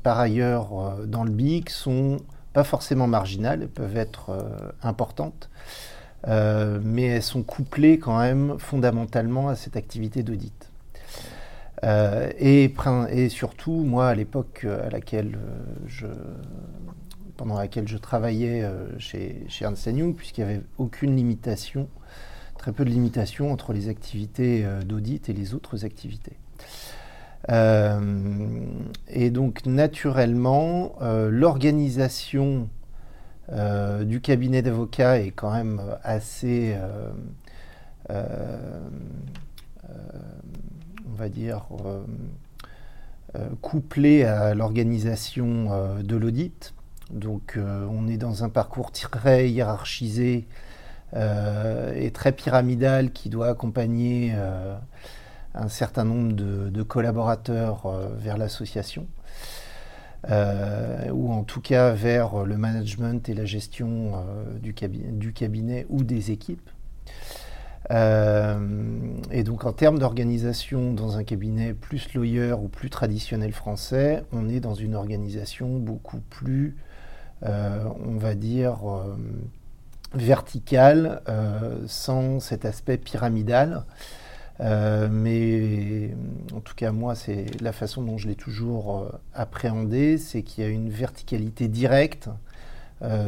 par 0.04 0.20
ailleurs 0.20 0.98
dans 1.08 1.24
le 1.24 1.32
BIC 1.32 1.70
sont 1.70 2.18
pas 2.53 2.63
forcément 2.63 3.08
marginales, 3.08 3.62
elles 3.63 3.70
peuvent 3.70 3.98
être 3.98 4.32
importantes, 4.82 5.50
mais 6.27 7.03
elles 7.03 7.24
sont 7.24 7.44
couplées 7.44 8.00
quand 8.00 8.18
même 8.18 8.58
fondamentalement 8.58 9.50
à 9.50 9.56
cette 9.56 9.75
activité 9.75 10.24
d'audit. 10.24 10.72
Et, 11.84 12.74
et, 13.12 13.29
surtout, 13.29 13.84
moi, 13.84 14.10
à 14.10 14.15
l'époque 14.15 14.65
à 14.65 14.89
laquelle 14.89 15.38
je, 15.86 16.08
pendant 17.38 17.58
laquelle 17.58 17.88
je 17.88 17.98
travaillais 17.98 18.68
chez, 18.98 19.46
chez 19.48 19.65
Ernst 19.65 19.86
Young, 19.86 20.15
puisqu'il 20.15 20.44
n'y 20.44 20.51
avait 20.51 20.62
aucune 20.77 21.15
limitation 21.15 21.88
très 22.60 22.74
peu 22.74 22.86
de 22.86 22.89
limitations 22.89 23.51
entre 23.51 23.74
les 23.74 23.88
activités 23.88 24.65
euh, 24.65 24.84
d'audit 24.84 25.29
et 25.29 25.34
les 25.34 25.56
autres 25.56 25.86
activités. 25.86 26.34
Euh, 27.50 28.00
et 29.08 29.29
donc 29.29 29.65
naturellement, 29.65 30.96
euh, 31.01 31.29
l'organisation 31.31 32.69
du 34.01 34.22
cabinet 34.22 34.62
d'avocats 34.62 35.19
est 35.19 35.31
quand 35.31 35.51
même 35.51 35.81
assez, 36.03 36.75
on 38.08 38.13
va 41.17 41.29
dire, 41.29 41.65
couplée 43.63 44.24
à 44.24 44.53
l'organisation 44.53 45.96
de 46.00 46.15
l'audit. 46.15 46.75
Donc 47.10 47.58
on 47.58 48.08
est 48.08 48.17
dans 48.17 48.43
un 48.43 48.50
parcours 48.50 48.91
très 48.91 49.50
hiérarchisé 49.50 50.46
euh, 51.15 51.91
et 51.96 52.12
très 52.12 52.31
pyramidal 52.31 53.12
qui 53.12 53.29
doit 53.29 53.48
accompagner 53.48 54.31
euh, 54.36 54.77
un 55.56 55.68
certain 55.68 56.03
nombre 56.03 56.34
de, 56.34 56.84
collaborateurs 56.84 57.86
euh, 57.86 58.10
vers 58.18 58.38
l'association. 58.38 59.08
ou 60.27 61.32
en 61.32 61.44
tout 61.44 61.62
cas 61.62 61.91
vers 61.91 62.44
le 62.44 62.58
management 62.58 63.29
et 63.29 63.34
la 63.34 63.46
gestion 63.46 64.13
du, 64.62 64.74
du, 64.74 65.34
cabinet 65.34 65.86
ou 65.89 66.03
des 66.03 66.32
équipes. 66.32 66.70
et 67.89 69.44
donc 69.44 69.65
en 69.65 69.74
termes 69.74 69.98
d'organisation 69.98 70.94
dans 70.94 71.18
un 71.18 71.24
cabinet 71.24 71.74
plus 71.74 72.13
lawyer 72.13 72.53
ou 72.53 72.68
plus 72.68 72.89
traditionnel 72.89 73.53
français, 73.53 74.24
on 74.34 74.50
est 74.50 74.60
dans 74.60 74.75
une 74.75 74.94
organisation 74.94 75.77
beaucoup 75.77 76.20
plus, 76.29 76.75
on 77.41 78.18
va 78.18 78.36
dire, 78.36 78.77
verticale, 80.13 81.22
euh, 81.29 81.77
sans 81.88 82.39
cet 82.39 82.65
aspect 82.65 82.98
pyramidal. 82.98 83.86
Euh, 84.62 85.08
mais 85.10 86.12
en 86.54 86.60
tout 86.60 86.75
cas, 86.75 86.92
moi, 86.92 87.16
c'est 87.16 87.46
la 87.62 87.72
façon 87.72 88.01
dont 88.01 88.18
je 88.18 88.28
l'ai 88.28 88.36
toujours 88.36 88.98
euh, 88.98 89.10
appréhendé, 89.34 90.18
c'est 90.18 90.44
qu'il 90.44 90.63
y 90.63 90.68
a 90.68 90.70
une 90.70 90.89
verticalité 90.89 91.68
directe, 91.68 92.30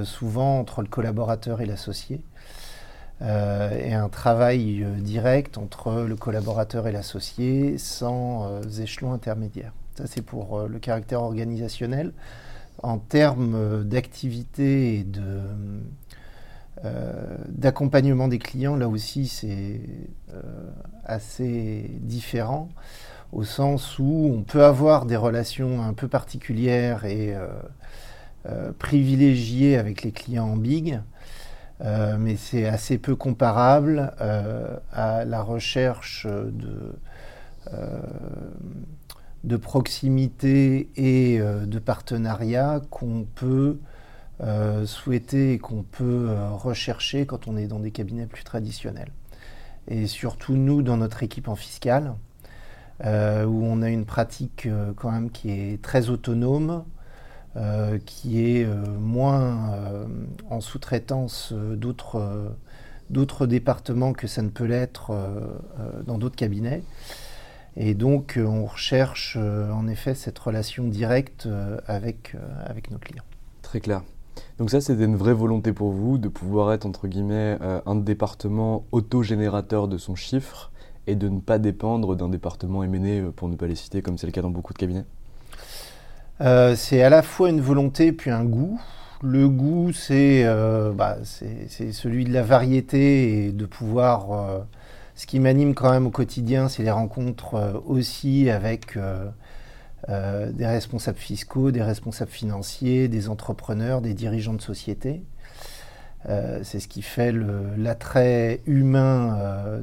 souvent 0.04 0.60
entre 0.60 0.82
le 0.82 0.90
collaborateur 0.90 1.62
et 1.62 1.66
l'associé, 1.66 2.20
et 3.22 3.94
un 3.94 4.10
travail 4.10 4.86
direct 4.98 5.58
entre 5.58 6.02
le 6.02 6.18
collaborateur 6.18 6.90
et 6.90 6.92
l'associé, 6.92 7.78
sans 7.78 8.60
échelon 8.82 9.14
intermédiaire. 9.14 9.72
Ça, 9.96 10.08
c'est 10.08 10.24
pour 10.24 10.68
le 10.68 10.80
caractère 10.80 11.22
organisationnel. 11.22 12.12
En 12.84 12.98
termes 12.98 13.86
d'activité 13.86 15.00
et 15.00 15.04
de 15.06 15.40
euh, 16.84 17.38
d'accompagnement 17.48 18.28
des 18.28 18.40
clients, 18.40 18.76
là 18.76 18.90
aussi, 18.90 19.28
c'est 19.28 19.82
euh, 20.34 20.42
assez 21.06 21.92
différent, 22.00 22.70
au 23.32 23.44
sens 23.44 24.00
où 24.00 24.32
on 24.34 24.42
peut 24.42 24.64
avoir 24.64 25.06
des 25.06 25.16
relations 25.16 25.84
un 25.84 25.94
peu 25.94 26.08
particulières 26.08 27.06
et 27.06 27.36
euh, 28.48 28.72
privilégiées 28.80 29.78
avec 29.78 30.02
les 30.02 30.12
clients 30.12 30.48
en 30.48 30.58
big, 30.58 31.00
mais 32.20 32.36
c'est 32.36 32.68
assez 32.68 33.00
peu 33.00 33.16
comparable 33.16 34.14
à 34.92 35.26
la 35.26 35.42
recherche 35.42 36.28
de, 36.28 36.94
de 39.44 39.58
proximité 39.58 40.92
et 40.96 41.40
de 41.40 41.80
partenariat 41.80 42.82
qu'on 42.92 43.26
peut 43.34 43.80
euh, 44.44 44.88
souhaiter 44.88 45.54
et 45.54 45.60
qu'on 45.60 45.84
peut 45.84 46.30
euh, 46.30 46.50
rechercher 46.50 47.28
quand 47.28 47.48
on 47.48 47.58
est 47.58 47.68
dans 47.68 47.80
des 47.80 47.92
cabinets 47.92 48.26
plus 48.26 48.44
traditionnels. 48.44 49.12
Et 49.88 50.08
surtout 50.08 50.54
nous, 50.54 50.82
dans 50.82 50.98
notre 50.98 51.22
équipe 51.22 51.48
en 51.48 51.56
fiscale, 51.56 52.16
euh, 53.06 53.46
où 53.46 53.64
on 53.64 53.84
a 53.84 53.90
une 53.90 54.06
pratique 54.06 54.68
quand 54.96 55.12
même 55.12 55.30
qui 55.30 55.52
est 55.52 55.82
très 55.82 56.10
autonome, 56.10 56.86
qui 58.06 58.46
est 58.46 58.66
moins 58.98 60.08
en 60.50 60.62
sous-traitance 60.62 61.52
d'autres 61.54 63.46
départements 63.46 64.14
que 64.14 64.28
ça 64.28 64.42
ne 64.42 64.48
peut 64.48 64.64
l'être 64.64 65.12
dans 66.08 66.18
d'autres 66.18 66.38
cabinets. 66.38 66.82
Et 67.76 67.94
donc, 67.94 68.40
on 68.42 68.66
recherche 68.66 69.36
en 69.36 69.86
effet 69.90 70.16
cette 70.16 70.40
relation 70.40 70.86
directe 70.88 71.50
avec 71.88 72.38
nos 72.90 73.00
clients. 73.00 73.26
Très 73.62 73.82
clair. 73.82 74.02
Donc 74.58 74.70
ça, 74.70 74.82
c'était 74.82 75.06
une 75.06 75.16
vraie 75.16 75.34
volonté 75.34 75.74
pour 75.74 75.92
vous 75.92 76.18
de 76.18 76.28
pouvoir 76.28 76.72
être, 76.74 76.86
entre 76.86 77.08
guillemets, 77.08 77.58
euh, 77.62 77.82
un 77.86 77.96
département 77.96 78.86
autogénérateur 78.92 79.88
de 79.88 79.98
son 79.98 80.16
chiffre 80.16 80.72
et 81.08 81.16
de 81.16 81.30
ne 81.30 81.40
pas 81.40 81.58
dépendre 81.58 82.16
d'un 82.16 82.30
département 82.30 82.84
M&A, 82.84 83.08
euh, 83.08 83.32
pour 83.32 83.50
ne 83.50 83.56
pas 83.56 83.68
les 83.68 83.76
citer, 83.76 84.02
comme 84.02 84.18
c'est 84.18 84.28
le 84.28 84.32
cas 84.32 84.42
dans 84.42 84.52
beaucoup 84.52 84.74
de 84.74 84.78
cabinets? 84.78 85.06
Euh, 86.42 86.76
C'est 86.76 87.02
à 87.02 87.10
la 87.10 87.22
fois 87.22 87.50
une 87.50 87.62
volonté 87.62 88.12
puis 88.12 88.30
un 88.30 88.44
goût. 88.44 88.80
Le 89.24 89.48
goût, 89.48 89.92
c'est 89.94 90.44
bah, 90.96 91.18
celui 91.24 92.26
de 92.26 92.34
la 92.34 92.42
variété 92.42 93.46
et 93.46 93.52
de 93.52 93.66
pouvoir... 93.66 94.66
ce 95.14 95.28
qui 95.28 95.40
m'anime 95.40 95.76
quand 95.76 95.92
même 95.92 96.08
au 96.08 96.10
quotidien, 96.10 96.70
c'est 96.70 96.82
les 96.82 96.90
rencontres 96.90 97.84
aussi 97.86 98.50
avec 98.50 98.98
euh, 100.12 100.52
des 100.52 100.66
responsables 100.66 101.18
fiscaux, 101.18 101.72
des 101.72 101.82
responsables 101.82 102.32
financiers, 102.32 103.08
des 103.08 103.30
entrepreneurs, 103.30 104.02
des 104.02 104.14
dirigeants 104.14 104.54
de 104.54 104.62
société. 104.62 105.24
Euh, 106.28 106.60
c'est 106.64 106.82
ce 106.82 106.90
qui 106.90 107.02
fait 107.02 107.32
l'attrait 107.78 108.60
humain 108.66 109.38
euh, 109.40 109.82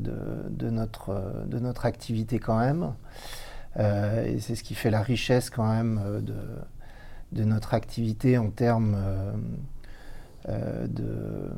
de, 0.50 0.68
notre, 0.70 1.46
de, 1.46 1.58
notre, 1.58 1.86
activité 1.86 2.38
quand 2.38 2.58
même. 2.58 2.92
c'est 3.76 4.54
ce 4.54 4.62
qui 4.62 4.74
fait 4.74 4.90
la 4.90 5.00
richesse 5.00 5.48
quand 5.50 5.66
même 5.66 6.22
de, 7.32 7.44
notre 7.44 7.72
activité 7.72 8.36
en 8.36 8.50
termes 8.50 8.98
de, 10.46 11.52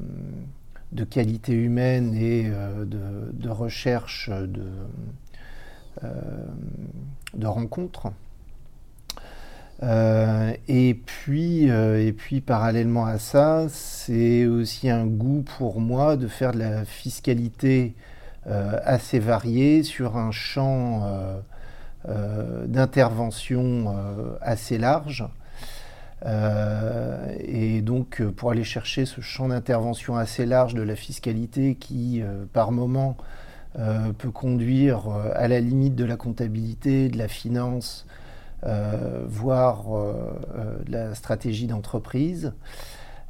qualité 1.04 1.54
humaine 1.54 2.14
et 2.14 2.44
de, 2.44 3.48
recherche 3.48 4.30
de 6.02 7.46
rencontres. 7.46 8.12
Euh, 9.82 10.52
et, 10.68 10.94
puis, 10.94 11.70
euh, 11.70 12.06
et 12.06 12.12
puis, 12.12 12.40
parallèlement 12.40 13.06
à 13.06 13.18
ça, 13.18 13.66
c'est 13.68 14.46
aussi 14.46 14.90
un 14.90 15.06
goût 15.06 15.42
pour 15.58 15.80
moi 15.80 16.16
de 16.16 16.28
faire 16.28 16.52
de 16.52 16.58
la 16.58 16.84
fiscalité 16.84 17.94
euh, 18.46 18.78
assez 18.84 19.18
variée 19.18 19.82
sur 19.82 20.16
un 20.16 20.30
champ 20.30 21.08
d'intervention 22.66 23.94
assez 24.40 24.78
large. 24.78 25.26
et 26.26 27.82
donc, 27.82 28.22
pour 28.36 28.50
aller 28.50 28.64
chercher 28.64 29.04
ce 29.06 29.20
champ 29.20 29.48
d'intervention 29.48 30.16
assez 30.16 30.46
large 30.46 30.74
de 30.74 30.82
la 30.82 30.96
fiscalité 30.96 31.74
qui, 31.74 32.22
par 32.52 32.72
moment, 32.72 33.16
peut 34.18 34.30
conduire 34.30 35.08
à 35.34 35.46
la 35.46 35.60
limite 35.60 35.94
de 35.94 36.04
la 36.04 36.16
comptabilité, 36.16 37.10
de 37.10 37.18
la 37.18 37.28
finance, 37.28 38.06
voire 38.62 39.96
euh, 39.96 40.12
euh, 40.56 40.76
la 40.88 41.14
stratégie 41.14 41.66
d'entreprise, 41.66 42.52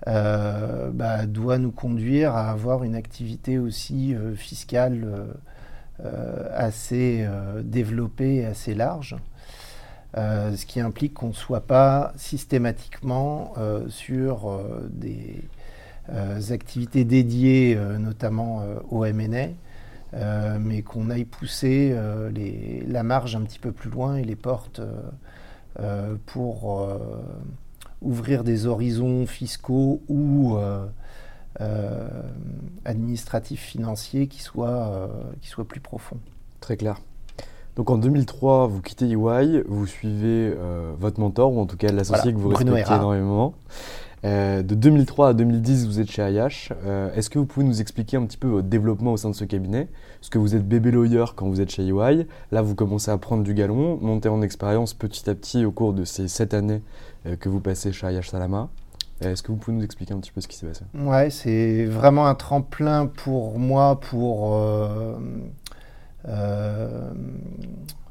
bah, 0.06 1.26
doit 1.26 1.58
nous 1.58 1.72
conduire 1.72 2.34
à 2.34 2.50
avoir 2.50 2.84
une 2.84 2.94
activité 2.94 3.58
aussi 3.58 4.16
fiscale 4.34 5.06
assez 6.54 7.28
développée 7.62 8.36
et 8.36 8.46
assez 8.46 8.74
large. 8.74 9.16
ce 10.16 10.64
qui 10.64 10.80
implique 10.80 11.12
qu'on 11.12 11.28
ne 11.28 11.32
soit 11.34 11.66
pas 11.66 12.14
systématiquement 12.16 13.52
sur 13.90 14.58
des 14.88 15.44
activités 16.50 17.04
dédiées 17.04 17.78
notamment 17.98 18.62
au 18.88 19.04
MNA, 19.04 19.48
mais 20.12 20.82
qu'on 20.82 21.10
aille 21.10 21.24
pousser 21.24 21.94
la 22.86 23.02
marge 23.02 23.36
un 23.36 23.42
petit 23.42 23.58
peu 23.58 23.72
plus 23.72 23.90
loin 23.90 24.16
et 24.16 24.24
les 24.24 24.36
portes 24.36 24.80
pour 26.26 26.88
ouvrir 28.02 28.44
des 28.44 28.66
horizons 28.66 29.26
fiscaux 29.26 30.02
ou 30.08 30.58
administratifs 32.84 33.62
financiers 33.62 34.26
qui 34.26 34.42
soient, 34.42 35.08
qui 35.40 35.48
soient 35.48 35.66
plus 35.66 35.80
profonds. 35.80 36.18
Très 36.60 36.76
clair. 36.76 37.00
Donc 37.76 37.90
en 37.90 37.98
2003, 37.98 38.66
vous 38.66 38.82
quittez 38.82 39.06
EY, 39.06 39.62
vous 39.66 39.86
suivez 39.86 40.52
euh, 40.54 40.92
votre 40.98 41.20
mentor, 41.20 41.52
ou 41.52 41.60
en 41.60 41.66
tout 41.66 41.76
cas 41.76 41.92
l'associé 41.92 42.32
que 42.32 42.38
vous 42.38 42.48
respectez 42.48 42.92
énormément. 42.92 43.54
Euh, 44.24 44.62
de 44.62 44.74
2003 44.74 45.28
à 45.28 45.32
2010, 45.32 45.86
vous 45.86 46.00
êtes 46.00 46.10
chez 46.10 46.22
IH. 46.22 46.72
Euh, 46.84 47.12
est-ce 47.14 47.30
que 47.30 47.38
vous 47.38 47.46
pouvez 47.46 47.64
nous 47.64 47.80
expliquer 47.80 48.16
un 48.16 48.26
petit 48.26 48.36
peu 48.36 48.48
votre 48.48 48.68
développement 48.68 49.12
au 49.12 49.16
sein 49.16 49.30
de 49.30 49.34
ce 49.34 49.44
cabinet? 49.44 49.88
Parce 50.20 50.28
que 50.28 50.38
vous 50.38 50.54
êtes 50.54 50.66
bébé 50.66 50.90
lawyer 50.90 51.24
quand 51.36 51.48
vous 51.48 51.60
êtes 51.60 51.70
chez 51.70 51.86
EY. 51.86 52.26
Là, 52.52 52.62
vous 52.62 52.74
commencez 52.74 53.10
à 53.10 53.18
prendre 53.18 53.42
du 53.42 53.54
galon, 53.54 53.98
monter 54.00 54.28
en 54.28 54.42
expérience 54.42 54.94
petit 54.94 55.28
à 55.30 55.34
petit 55.34 55.64
au 55.64 55.72
cours 55.72 55.92
de 55.92 56.04
ces 56.04 56.28
sept 56.28 56.54
années 56.54 56.82
que 57.38 57.48
vous 57.48 57.60
passez 57.60 57.92
chez 57.92 58.12
IH 58.12 58.28
Salama. 58.30 58.68
Est-ce 59.20 59.42
que 59.42 59.52
vous 59.52 59.58
pouvez 59.58 59.76
nous 59.76 59.84
expliquer 59.84 60.14
un 60.14 60.20
petit 60.20 60.32
peu 60.32 60.40
ce 60.40 60.48
qui 60.48 60.56
s'est 60.56 60.66
passé? 60.66 60.84
Ouais, 60.94 61.28
c'est 61.30 61.84
vraiment 61.84 62.26
un 62.26 62.34
tremplin 62.34 63.06
pour 63.06 63.58
moi 63.58 64.00
pour 64.00 64.54
euh, 66.28 67.12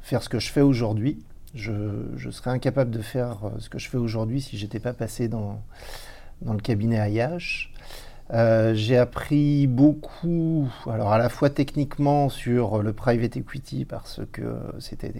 faire 0.02 0.22
ce 0.22 0.28
que 0.28 0.38
je 0.38 0.50
fais 0.50 0.60
aujourd'hui. 0.60 1.18
Je, 1.54 2.30
serais 2.30 2.50
incapable 2.50 2.90
de 2.90 3.02
faire 3.02 3.44
euh, 3.44 3.50
ce 3.58 3.68
que 3.68 3.78
je 3.78 3.88
fais 3.88 3.98
aujourd'hui 3.98 4.40
si 4.40 4.56
j'étais 4.56 4.78
pas 4.78 4.92
passé 4.92 5.28
dans, 5.28 5.60
dans 6.42 6.52
le 6.52 6.60
cabinet 6.60 7.12
IH. 7.12 7.70
Euh, 8.32 8.74
j'ai 8.74 8.96
appris 8.96 9.66
beaucoup, 9.66 10.68
alors 10.86 11.12
à 11.12 11.18
la 11.18 11.28
fois 11.28 11.50
techniquement 11.50 12.28
sur 12.28 12.80
le 12.80 12.92
private 12.92 13.36
equity 13.36 13.84
parce 13.84 14.20
que 14.30 14.56
c'était 14.78 15.12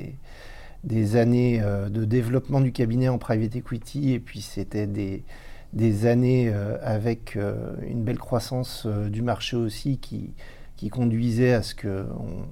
des, 0.85 1.17
années 1.17 1.61
de 1.61 2.05
développement 2.05 2.61
du 2.61 2.71
cabinet 2.71 3.09
en 3.09 3.19
private 3.19 3.57
equity 3.57 4.13
et 4.13 4.21
puis 4.21 4.41
c'était 4.41 4.87
des, 4.87 6.07
années 6.07 6.53
avec 6.83 7.37
une 7.83 8.05
belle 8.05 8.19
croissance 8.19 8.87
du 8.87 9.23
marché 9.23 9.57
aussi 9.57 9.99
qui, 9.99 10.31
qui 10.77 10.89
conduisait 10.89 11.53
à 11.53 11.63
ce 11.63 11.75
qu'on 11.75 12.47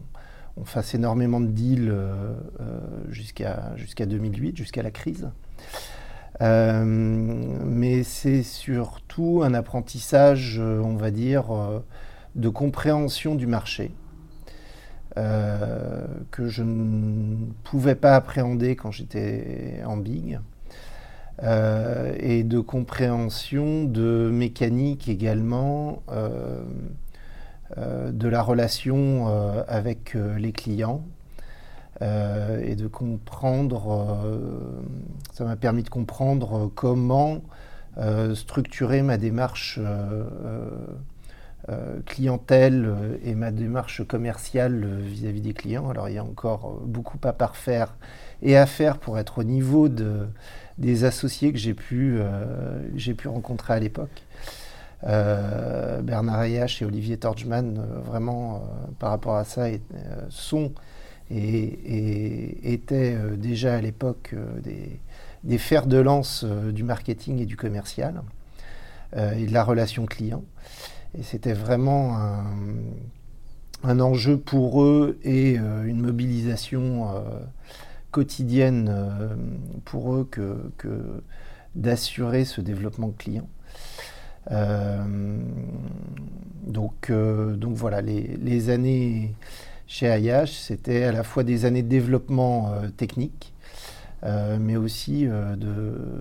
on 0.60 0.64
fasse 0.64 0.94
énormément 0.94 1.40
de 1.40 1.46
deals 1.46 1.88
euh, 1.90 2.32
euh, 2.60 2.80
jusqu'à 3.08 3.72
jusqu'à 3.76 4.06
2008, 4.06 4.56
jusqu'à 4.56 4.82
la 4.82 4.90
crise. 4.90 5.28
Euh, 6.40 6.84
mais 6.84 8.04
c'est 8.04 8.42
surtout 8.42 9.42
un 9.44 9.54
apprentissage, 9.54 10.60
on 10.60 10.94
va 10.94 11.10
dire, 11.10 11.46
de 12.34 12.48
compréhension 12.48 13.34
du 13.34 13.46
marché 13.46 13.92
que 15.16 16.46
je 16.46 16.62
ne 16.62 17.46
pouvais 17.64 17.96
pas 17.96 18.14
appréhender 18.14 18.76
quand 18.76 18.92
j'étais 18.92 19.80
en 19.84 19.96
big. 19.96 20.38
et 21.42 22.44
de 22.44 22.60
compréhension 22.60 23.82
de 23.82 24.30
mécanique 24.32 25.08
également 25.08 26.04
de 27.76 28.28
la 28.28 28.42
relation 28.42 29.26
euh, 29.28 29.62
avec 29.68 30.14
euh, 30.14 30.38
les 30.38 30.52
clients 30.52 31.04
et 32.00 32.76
de 32.76 32.87
comprendre, 32.87 34.20
ça 35.32 35.44
m'a 35.44 35.56
permis 35.56 35.82
de 35.82 35.88
comprendre 35.88 36.70
comment 36.72 37.42
structurer 38.34 39.02
ma 39.02 39.18
démarche 39.18 39.80
clientèle 42.06 42.94
et 43.25 43.34
ma 43.34 43.50
démarche 43.50 44.06
commerciale 44.06 44.87
vis-à-vis 45.02 45.40
des 45.40 45.54
clients. 45.54 45.90
Alors 45.90 46.08
il 46.08 46.14
y 46.14 46.18
a 46.18 46.25
encore 46.25 46.82
beaucoup 46.84 47.18
à 47.25 47.32
parfaire 47.32 47.96
et 48.42 48.56
à 48.56 48.66
faire 48.66 48.98
pour 48.98 49.18
être 49.18 49.38
au 49.38 49.42
niveau 49.42 49.88
de, 49.88 50.28
des 50.78 51.02
associés 51.02 51.52
que 51.52 51.58
j'ai 51.58 51.75
pu 51.75 52.22
rencontrer 53.26 53.75
à 53.75 53.80
l'époque. 53.80 54.22
Euh, 55.04 56.02
Bernard 56.02 56.40
Ayache 56.40 56.82
et 56.82 56.84
Olivier 56.84 57.18
Torchman, 57.18 57.78
euh, 57.78 58.00
vraiment, 58.00 58.56
euh, 58.56 58.58
par 58.98 59.10
rapport 59.10 59.36
à 59.36 59.44
ça, 59.44 59.66
sont 60.28 60.72
et, 61.30 62.72
étaient 62.72 63.16
déjà 63.36 63.74
à 63.74 63.80
l'époque 63.80 64.34
des, 65.44 65.58
fers 65.58 65.87
de 65.87 65.98
lance 65.98 66.44
du 66.44 66.82
marketing 66.82 67.40
et 67.40 67.46
du 67.46 67.56
commercial 67.56 68.22
et 69.16 69.46
de 69.46 69.52
la 69.52 69.62
relation 69.62 70.06
client. 70.06 70.42
Et 71.18 71.22
c'était 71.22 71.52
vraiment 71.52 72.16
un, 73.84 74.00
enjeu 74.00 74.38
pour 74.38 74.82
eux 74.82 75.18
et 75.22 75.56
une 75.56 76.00
mobilisation 76.00 77.08
quotidienne 78.11 78.90
pour 79.84 80.14
eux 80.14 80.28
que 80.30 81.22
d'assurer 81.74 82.46
ce 82.46 82.62
développement 82.62 83.11
client. 83.11 83.48
Euh, 84.50 85.38
donc, 86.66 87.11
euh, 87.11 87.56
donc 87.56 87.74
voilà, 87.74 88.00
les, 88.00 88.70
années 88.70 89.34
chez 89.87 90.06
IH, 90.06 90.46
c'était 90.46 91.04
à 91.04 91.12
la 91.12 91.22
fois 91.22 91.44
des 91.44 91.64
années 91.64 91.82
de 91.82 91.88
développement 91.88 92.72
euh, 92.72 92.88
technique, 92.88 93.54
mais 94.58 94.76
aussi 94.76 95.28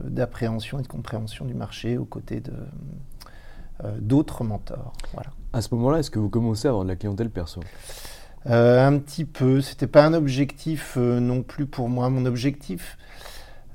d'appréhension 0.06 0.78
et 0.78 0.84
de 0.84 0.88
compréhension 0.88 1.46
du 1.46 1.56
marché 1.56 1.98
aux 1.98 2.06
côtés 2.06 2.44
d'autres 3.98 4.44
mentors. 4.44 4.94
Voilà. 5.14 5.32
À 5.52 5.62
ce 5.62 5.74
moment-là, 5.74 5.98
est-ce 5.98 6.12
que 6.12 6.20
vous 6.20 6.30
commencez 6.30 6.68
à 6.68 6.70
avoir 6.70 6.84
de 6.84 6.90
la 6.90 6.96
clientèle 6.96 7.32
perso? 7.32 7.62
Un 8.46 9.00
petit 9.00 9.26
peu. 9.26 9.62
C'était 9.62 9.88
pas 9.88 10.06
un 10.06 10.14
objectif 10.14 10.96
non 10.96 11.42
plus 11.42 11.66
pour 11.66 11.90
moi. 11.90 12.12
Mon 12.12 12.28
objectif, 12.28 13.00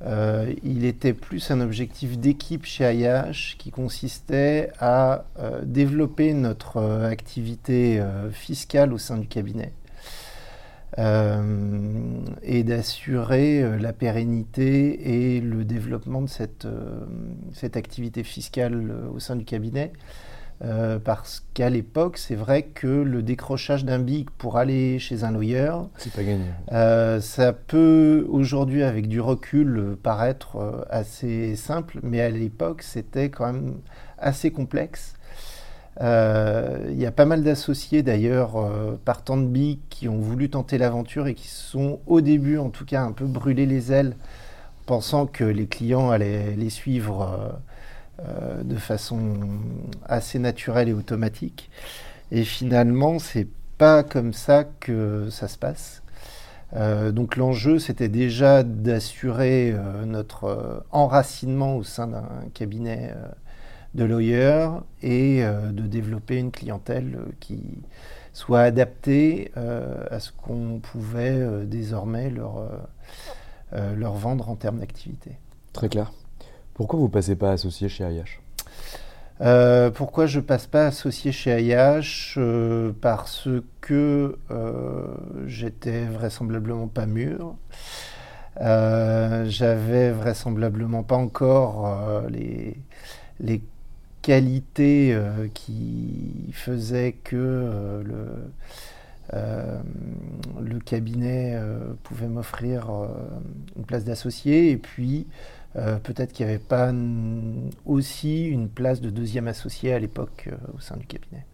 euh, 0.04 0.52
il 0.64 0.84
était 0.84 1.12
plus 1.12 1.50
un 1.50 1.60
objectif 1.60 2.18
d'équipe 2.18 2.64
chez 2.64 2.92
IH 2.92 3.56
qui 3.58 3.70
consistait 3.70 4.70
à 4.80 5.24
euh, 5.38 5.60
développer 5.64 6.34
notre 6.34 6.78
euh, 6.78 7.08
activité 7.08 8.02
fiscale 8.32 8.92
au 8.92 8.98
sein 8.98 9.18
du 9.18 9.26
cabinet 9.26 9.72
et 10.98 12.64
d'assurer 12.64 13.78
la 13.78 13.94
pérennité 13.94 15.36
et 15.36 15.40
le 15.40 15.64
développement 15.64 16.20
de 16.20 16.28
cette, 16.28 16.68
cette 17.54 17.78
activité 17.78 18.24
fiscale 18.24 18.92
au 19.14 19.18
sein 19.18 19.36
du 19.36 19.46
cabinet 19.46 19.92
euh, 20.64 21.00
parce 21.00 21.44
qu'à 21.54 21.70
l'époque, 21.70 22.18
c'est 22.18 22.36
vrai 22.36 22.62
que 22.62 22.86
le 22.86 23.22
décrochage 23.22 23.84
d'un 23.84 23.98
big 23.98 24.30
pour 24.30 24.58
aller 24.58 25.00
chez 25.00 25.24
un 25.24 25.32
lawyer, 25.32 25.72
c'est 25.98 26.12
pas 26.12 26.22
gagné. 26.22 26.44
Euh, 26.70 27.20
ça 27.20 27.52
peut 27.52 28.26
aujourd'hui, 28.28 28.84
avec 28.84 29.08
du 29.08 29.20
recul, 29.20 29.96
paraître 30.00 30.56
euh, 30.56 30.84
assez 30.88 31.56
simple, 31.56 31.98
mais 32.04 32.20
à 32.20 32.30
l'époque, 32.30 32.82
c'était 32.82 33.28
quand 33.28 33.52
même 33.52 33.74
assez 34.18 34.52
complexe. 34.52 35.14
Il 36.00 36.98
y 36.98 37.06
a 37.06 37.12
pas 37.12 37.26
mal 37.26 37.42
d'associés 37.42 38.02
d'ailleurs 38.02 38.56
partant 39.04 39.36
de 39.36 39.46
big 39.46 39.78
qui 39.90 40.08
ont 40.08 40.18
voulu 40.18 40.48
tenter 40.48 40.78
l'aventure 40.78 41.26
et 41.26 41.34
qui 41.34 41.48
sont 41.48 42.00
au 42.06 42.20
début 42.20 42.56
en 42.56 42.70
tout 42.70 42.86
cas 42.86 43.02
un 43.02 43.12
peu 43.12 43.26
brûlés 43.26 43.66
les 43.66 43.92
ailes 43.92 44.16
pensant 44.86 45.26
que 45.26 45.44
les 45.44 45.66
clients 45.66 46.10
allaient 46.10 46.56
les 46.56 46.70
suivre 46.70 47.60
euh, 48.20 48.62
de 48.62 48.76
façon 48.76 49.38
assez 50.04 50.38
naturelle 50.38 50.90
et 50.90 50.92
automatique. 50.92 51.70
Et 52.30 52.44
finalement, 52.44 53.18
c'est 53.18 53.48
pas 53.78 54.02
comme 54.02 54.34
ça 54.34 54.64
que 54.64 55.30
ça 55.30 55.48
se 55.48 55.56
passe. 55.56 56.02
Euh, 56.74 57.10
donc 57.10 57.36
l'enjeu, 57.36 57.78
c'était 57.78 58.10
déjà 58.10 58.64
d'assurer 58.64 59.72
euh, 59.72 60.04
notre 60.04 60.84
enracinement 60.90 61.76
au 61.76 61.84
sein 61.84 62.06
d'un 62.06 62.28
cabinet 62.52 63.14
de 63.94 64.04
lawyers 64.04 64.68
et 65.02 65.42
de 65.42 65.82
développer 65.82 66.36
une 66.36 66.50
clientèle 66.50 67.18
qui 67.40 67.60
soit 68.34 68.60
adaptée 68.60 69.52
à 69.56 70.20
ce 70.20 70.32
qu'on 70.32 70.80
pouvait 70.80 71.66
désormais 71.66 72.30
leur, 72.30 72.70
leur 73.72 74.14
vendre 74.14 74.48
en 74.48 74.56
termes 74.56 74.78
d'activité. 74.78 75.36
Très 75.74 75.90
clair. 75.90 76.10
Pourquoi 76.74 76.98
vous 76.98 77.08
passez 77.08 77.36
pas 77.36 77.52
associé 77.52 77.88
chez 77.88 78.04
IH 78.04 78.40
euh, 79.40 79.90
pourquoi 79.90 80.26
je 80.26 80.38
passe 80.38 80.66
pas 80.66 80.86
associé 80.86 81.32
chez 81.32 81.60
IH 81.60 82.34
euh, 82.36 82.92
Parce 83.00 83.48
que 83.80 84.38
euh, 84.52 85.06
j'étais 85.46 86.04
vraisemblablement 86.04 86.86
pas 86.86 87.06
mûr. 87.06 87.56
J'avais 88.60 90.12
vraisemblablement 90.12 91.02
pas 91.02 91.16
encore 91.16 92.22
les, 92.30 92.76
les, 93.40 93.62
qualités 94.20 95.18
qui 95.52 96.50
faisaient 96.52 97.16
que 97.24 98.04
le, 98.04 98.52
le 99.32 100.78
cabinet 100.78 101.58
pouvait 102.04 102.28
m'offrir 102.28 102.88
une 103.76 103.84
place 103.84 104.04
d'associé. 104.04 104.70
Et 104.70 104.76
puis, 104.76 105.26
euh, 105.76 105.98
peut-être 105.98 106.32
qu'il 106.32 106.46
n'y 106.46 106.52
avait 106.52 106.58
pas 106.58 106.92
aussi 107.86 108.44
une 108.44 108.68
place 108.68 109.00
de 109.00 109.10
deuxième 109.10 109.48
associé 109.48 109.92
à 109.92 109.98
l'époque 109.98 110.48
euh, 110.50 110.56
au 110.76 110.80
sein 110.80 110.96
du 110.96 111.06
cabinet. 111.06 111.46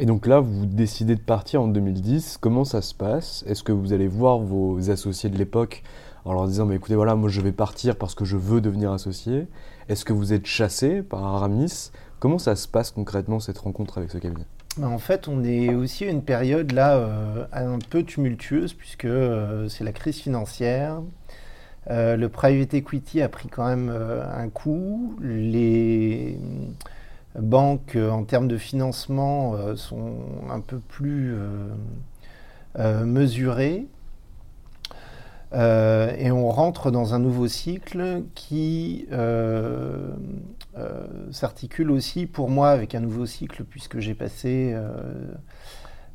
Et 0.00 0.06
donc 0.06 0.26
là, 0.26 0.40
vous 0.40 0.66
décidez 0.66 1.14
de 1.14 1.20
partir 1.20 1.62
en 1.62 1.68
2010. 1.68 2.38
Comment 2.40 2.64
ça 2.64 2.82
se 2.82 2.94
passe? 2.94 3.44
Est-ce 3.46 3.62
que 3.62 3.70
vous 3.70 3.92
allez 3.92 4.08
voir 4.08 4.38
vos 4.38 4.90
associés 4.90 5.30
de 5.30 5.38
l'époque 5.38 5.84
en 6.24 6.32
leur 6.32 6.48
disant 6.48 6.66
mais 6.66 6.76
écoutez, 6.76 6.96
voilà, 6.96 7.14
moi 7.14 7.28
je 7.28 7.40
vais 7.40 7.52
partir 7.52 7.96
parce 7.96 8.14
que 8.14 8.24
je 8.24 8.36
veux 8.36 8.60
devenir 8.60 8.92
associé? 8.92 9.46
Est-ce 9.88 10.04
que 10.04 10.12
vous 10.12 10.32
êtes 10.32 10.46
chassé 10.46 11.02
par 11.02 11.22
Aramis? 11.22 11.90
Comment 12.18 12.38
ça 12.38 12.56
se 12.56 12.66
passe 12.66 12.90
concrètement 12.90 13.38
cette 13.38 13.58
rencontre 13.58 13.98
avec 13.98 14.10
ce 14.10 14.18
cabinet? 14.18 14.46
Bah, 14.76 14.88
en 14.88 14.98
fait, 14.98 15.28
on 15.28 15.44
est 15.44 15.72
aussi 15.72 16.04
à 16.04 16.10
une 16.10 16.22
période 16.22 16.72
là 16.72 16.96
euh, 16.96 17.46
un 17.52 17.78
peu 17.78 18.02
tumultueuse 18.02 18.72
puisque 18.72 19.04
euh, 19.04 19.68
c'est 19.68 19.84
la 19.84 19.92
crise 19.92 20.16
financière. 20.16 21.00
Euh, 21.90 22.16
le 22.16 22.28
private 22.28 22.74
equity 22.74 23.20
a 23.22 23.28
pris 23.28 23.48
quand 23.48 23.66
même 23.66 23.90
un 23.90 24.48
coup. 24.48 25.16
Les 25.20 26.38
banques, 27.38 27.96
en 27.96 28.24
termes 28.24 28.48
de 28.48 28.56
financement, 28.56 29.76
sont 29.76 30.16
un 30.50 30.60
peu 30.60 30.78
plus 30.78 31.36
mesurées. 32.78 33.86
et 35.52 36.30
on 36.30 36.48
rentre 36.48 36.90
dans 36.90 37.14
un 37.14 37.18
nouveau 37.18 37.48
cycle 37.48 38.22
qui 38.34 39.06
euh, 40.76 41.30
s'articule 41.30 41.90
aussi 41.92 42.26
pour 42.26 42.50
moi 42.50 42.70
avec 42.70 42.94
un 42.96 43.00
nouveau 43.00 43.26
cycle, 43.26 43.62
puisque 43.64 44.00
j'ai 44.00 44.14
passé 44.14 44.74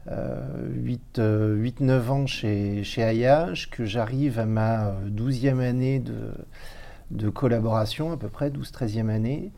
8-9 0.10 0.98
euh, 1.20 1.70
euh, 1.82 2.10
ans 2.10 2.26
chez, 2.28 2.84
chez 2.84 3.04
que 3.72 3.86
j'arrive 3.86 4.40
à 4.40 4.46
ma 4.46 4.94
12e 5.08 5.60
année 5.60 6.00
de, 6.00 6.34
de, 7.12 7.30
collaboration, 7.30 8.12
à 8.12 8.18
peu 8.18 8.30
près 8.30 8.50
12-13e 8.50 9.10
année. 9.10 9.52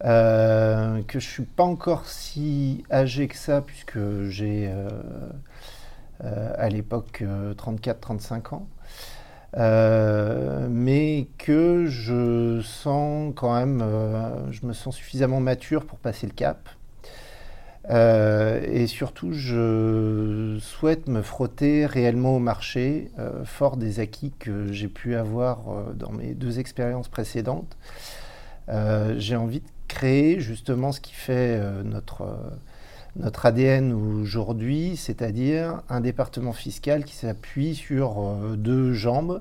que 0.00 1.04
je 1.12 1.16
ne 1.16 1.20
suis 1.20 1.44
pas 1.44 1.64
encore 1.64 2.06
si 2.06 2.84
âgé 2.90 3.28
que 3.28 3.36
ça, 3.36 3.60
puisque 3.60 3.98
j'ai 4.28 4.72
à 6.20 6.68
l'époque 6.68 7.22
34-35 7.56 8.54
ans. 8.54 8.66
Euh, 9.56 10.66
mais 10.68 11.28
que 11.38 11.86
je 11.86 12.60
sens 12.62 13.32
quand 13.36 13.54
même, 13.54 13.82
euh, 13.82 14.50
je 14.50 14.66
me 14.66 14.72
sens 14.72 14.96
suffisamment 14.96 15.38
mature 15.40 15.84
pour 15.84 15.98
passer 15.98 16.26
le 16.26 16.32
cap. 16.32 16.68
Euh, 17.90 18.60
et 18.66 18.86
surtout, 18.86 19.32
je 19.32 20.58
souhaite 20.60 21.06
me 21.08 21.22
frotter 21.22 21.86
réellement 21.86 22.36
au 22.36 22.38
marché, 22.38 23.10
fort 23.44 23.76
des 23.76 24.00
acquis 24.00 24.32
que 24.38 24.72
j'ai 24.72 24.88
pu 24.88 25.14
avoir 25.14 25.92
dans 25.94 26.10
mes 26.10 26.34
deux 26.34 26.58
expériences 26.58 27.08
précédentes. 27.08 27.76
j'ai 29.18 29.36
envie 29.36 29.60
de 29.60 29.68
créer 29.88 30.40
justement 30.40 30.92
ce 30.92 31.00
qui 31.00 31.14
fait 31.14 31.60
notre 31.84 32.26
notre 33.16 33.46
ADN 33.46 33.92
aujourd'hui, 33.92 34.96
c'est-à-dire 34.96 35.82
un 35.88 36.00
département 36.00 36.52
fiscal 36.52 37.04
qui 37.04 37.14
s'appuie 37.14 37.74
sur 37.74 38.20
euh, 38.20 38.56
deux 38.56 38.92
jambes. 38.92 39.40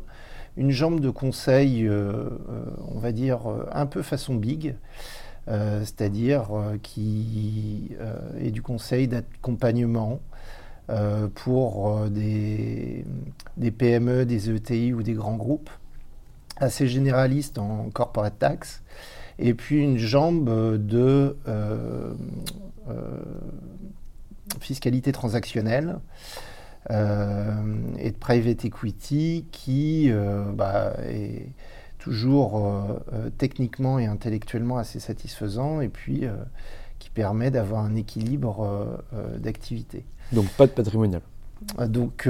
Une 0.57 0.69
jambe 0.69 0.99
de 0.99 1.09
conseil, 1.09 1.87
euh, 1.87 2.29
euh, 2.49 2.65
on 2.89 2.99
va 2.99 3.11
dire, 3.11 3.41
un 3.71 3.87
peu 3.87 4.03
façon 4.03 4.35
big, 4.35 4.75
c'est-à-dire 5.47 6.47
qui 6.81 7.91
est 8.39 8.51
du 8.51 8.61
conseil 8.61 9.07
d'accompagnement 9.07 10.19
pour 11.35 12.05
des, 12.09 13.05
PME, 13.77 14.25
des 14.25 14.49
ETI 14.49 14.93
ou 14.93 15.03
des 15.03 15.13
grands 15.13 15.35
groupes, 15.35 15.69
assez 16.57 16.87
généraliste 16.87 17.57
en 17.57 17.89
corporate 17.91 18.39
tax, 18.39 18.83
et 19.37 19.53
puis 19.53 19.81
une 19.83 19.97
jambe 19.97 20.77
de 20.77 21.35
euh, 21.47 22.13
fiscalité 24.59 25.11
transactionnelle 25.11 25.99
euh, 26.91 27.53
et 27.97 28.11
de 28.11 28.17
private 28.17 28.65
equity 28.65 29.45
qui 29.51 30.11
euh, 30.11 30.43
bah, 30.53 30.93
est 31.09 31.47
toujours 32.03 32.61
techniquement 33.37 33.97
et 33.97 34.05
intellectuellement 34.05 34.77
assez 34.77 34.99
satisfaisant 34.99 35.79
et 35.79 35.87
puis 35.87 36.25
qui 36.99 37.09
permet 37.09 37.49
d'avoir 37.49 37.85
un 37.85 37.95
équilibre 37.95 39.01
d'activité. 39.37 40.03
Donc 40.33 40.47
pas 40.49 40.67
de 40.67 40.71
patrimonial. 40.71 41.21
Donc 41.87 42.27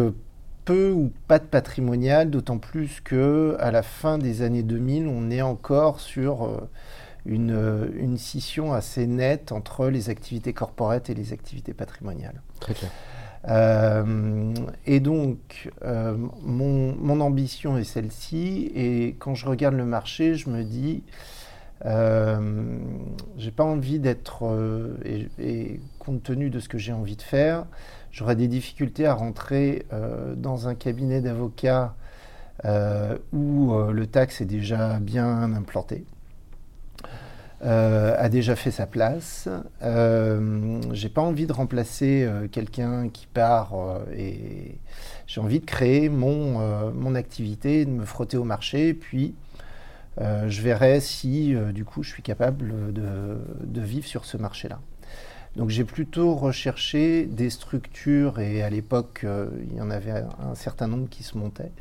peu 0.65 0.91
ou 0.91 1.11
pas 1.27 1.39
de 1.39 1.45
patrimonial, 1.45 2.29
d'autant 2.29 2.59
plus 2.59 3.01
que 3.01 3.57
à 3.59 3.71
la 3.71 3.81
fin 3.81 4.19
des 4.19 4.43
années 4.43 4.61
2000, 4.61 5.07
on 5.07 5.31
est 5.31 5.41
encore 5.41 5.99
sur 5.99 6.67
une, 7.25 7.89
une, 7.95 8.17
scission 8.19 8.73
assez 8.73 9.07
nette 9.07 9.51
entre 9.51 9.87
les 9.87 10.09
activités 10.09 10.53
corporates 10.53 11.09
et 11.09 11.15
les 11.15 11.33
activités 11.33 11.73
patrimoniales. 11.73 12.41
Très 12.59 12.75
clair. 12.75 12.91
Euh, 13.49 14.53
et 14.85 14.99
donc, 14.99 15.71
euh, 15.83 16.15
mon, 16.41 17.19
ambition 17.19 17.77
est 17.77 17.83
celle-ci. 17.83 18.71
Et 18.75 19.15
quand 19.19 19.35
je 19.35 19.45
regarde 19.47 19.75
le 19.75 19.85
marché, 19.85 20.35
je 20.35 20.49
me 20.49 20.63
dis, 20.63 21.03
euh, 21.85 22.77
j'ai 23.37 23.51
pas 23.51 23.63
envie 23.63 23.99
d'être, 23.99 24.43
et, 25.05 25.27
et, 25.39 25.79
compte 25.99 26.23
tenu 26.23 26.49
de 26.49 26.59
ce 26.59 26.69
que 26.69 26.77
j'ai 26.77 26.93
envie 26.93 27.15
de 27.15 27.21
faire, 27.21 27.65
j'aurais 28.11 28.35
des 28.35 28.47
difficultés 28.47 29.05
à 29.05 29.13
rentrer 29.13 29.85
dans 30.37 30.67
un 30.67 30.75
cabinet 30.75 31.21
d'avocats 31.21 31.95
où 33.33 33.73
le 33.73 34.07
taxe 34.07 34.41
est 34.41 34.45
déjà 34.45 34.99
bien 34.99 35.53
implanté. 35.53 36.05
Euh, 37.63 38.15
a 38.17 38.27
déjà 38.27 38.57
fait 38.57 38.71
sa 38.71 38.85
place. 38.85 39.47
Euh, 39.83 40.81
j'ai 40.91 41.07
pas 41.07 41.21
envie 41.21 41.47
de 41.47 41.53
remplacer 41.53 42.23
euh, 42.23 42.49
quelqu'un 42.49 43.07
qui 43.07 43.25
part 43.25 43.73
et 44.17 44.79
j'ai 45.27 45.39
envie 45.39 45.61
de 45.61 45.65
créer 45.65 46.09
mon, 46.09 46.91
mon 46.91 47.15
activité, 47.15 47.85
de 47.85 47.91
me 47.91 48.03
frotter 48.03 48.35
au 48.37 48.43
marché, 48.43 48.93
puis 48.93 49.33
je 50.19 50.61
verrai 50.61 50.99
si 50.99 51.55
du 51.73 51.85
coup 51.85 52.03
je 52.03 52.09
suis 52.09 52.21
capable 52.21 52.93
de, 52.93 53.37
de 53.63 53.81
vivre 53.81 54.05
sur 54.05 54.25
ce 54.25 54.37
marché-là. 54.37 54.79
Donc 55.55 55.69
j'ai 55.69 55.85
plutôt 55.85 56.35
recherché 56.35 57.25
des 57.25 57.49
structures 57.49 58.39
et 58.39 58.61
à 58.61 58.69
l'époque 58.69 59.25
il 59.69 59.77
y 59.77 59.81
en 59.81 59.89
avait 59.89 60.11
un 60.11 60.55
certain 60.55 60.87
nombre 60.87 61.07
qui 61.09 61.23
se 61.23 61.37
montaient. 61.37 61.71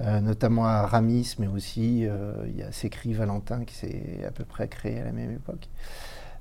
Euh, 0.00 0.20
notamment 0.20 0.66
à 0.66 0.86
Ramis, 0.86 1.36
mais 1.38 1.46
aussi 1.46 2.04
euh, 2.04 2.32
il 2.48 2.56
y 2.56 2.62
a 2.64 2.72
Sécri 2.72 3.12
Valentin 3.12 3.64
qui 3.64 3.74
s'est 3.74 4.24
à 4.26 4.32
peu 4.32 4.44
près 4.44 4.66
créé 4.66 5.00
à 5.00 5.04
la 5.04 5.12
même 5.12 5.30
époque. 5.30 5.68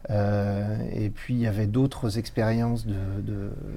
Euh, 0.10 0.78
et 0.92 1.12
puis 1.12 1.36
il 1.36 1.40
y 1.40 1.48
avait 1.48 1.68
d'autres 1.68 2.18
expériences 2.18 2.88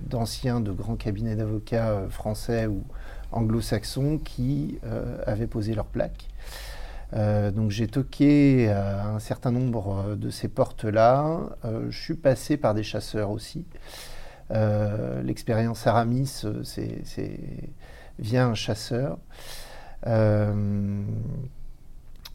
d'anciens 0.09 0.61
de, 0.61 0.73
grands 0.73 0.97
cabinets 0.97 1.37
d'avocats 1.37 2.09
français 2.09 2.67
ou 2.67 2.83
anglo-saxons 3.33 4.19
qui 4.19 4.79
avaient 5.27 5.47
posé 5.47 5.75
leur 5.75 5.87
plaque. 5.87 6.29
donc 7.13 7.71
j'ai 7.71 7.87
toqué 7.87 8.71
un 8.71 9.19
certain 9.19 9.51
nombre 9.51 10.17
de 10.17 10.31
ces 10.31 10.49
portes-là. 10.49 11.57
je 11.91 11.99
suis 11.99 12.15
passé 12.15 12.57
par 12.57 12.73
des 12.73 12.83
chasseurs 12.83 13.31
aussi. 13.31 13.67
L'expérience 14.51 15.87
Aramis, 15.87 16.45
c'est 16.63 17.41
via 18.19 18.47
un 18.47 18.55
chasseur. 18.55 19.19
Euh, 20.07 21.03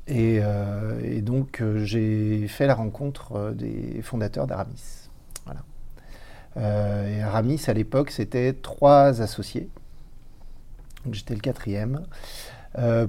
euh, 0.10 1.00
et, 1.04 1.22
donc, 1.22 1.62
euh, 1.62 1.84
j'ai 1.86 2.48
fait 2.48 2.68
la 2.68 2.76
rencontre 2.76 3.54
des 3.56 4.02
fondateurs 4.02 4.48
d'Aramis. 4.48 5.10
Voilà. 5.46 7.08
et 7.08 7.22
Aramis, 7.22 7.62
à 7.68 7.74
l'époque, 7.74 8.12
c'était 8.12 8.54
trois 8.54 9.22
associés. 9.22 9.70
J'étais 11.12 11.34
le 11.34 11.42
quatrième. 11.42 12.04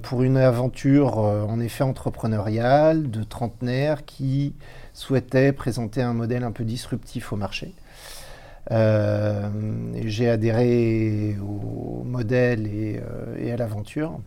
pour 0.02 0.22
une 0.22 0.38
aventure 0.38 1.18
en 1.18 1.60
effet 1.60 1.84
entrepreneuriale 1.84 3.10
de 3.10 3.22
trentenaire 3.22 4.04
qui 4.04 4.54
souhaitait 4.92 5.52
présenter 5.52 6.02
un 6.02 6.14
modèle 6.14 6.42
un 6.42 6.52
peu 6.52 6.64
disruptif 6.64 7.32
au 7.32 7.36
marché. 7.36 7.74
J'ai 8.70 10.28
adhéré 10.30 11.36
au 11.40 12.02
modèle 12.04 12.66
et 12.66 13.52
à 13.52 13.56
l'aventure. 13.56 14.20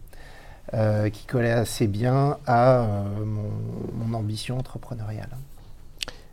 Euh, 0.74 1.10
qui 1.10 1.28
collait 1.28 1.52
assez 1.52 1.86
bien 1.86 2.38
à 2.48 2.80
euh, 2.80 3.04
mon, 3.24 4.18
ambition 4.18 4.58
entrepreneuriale. 4.58 5.30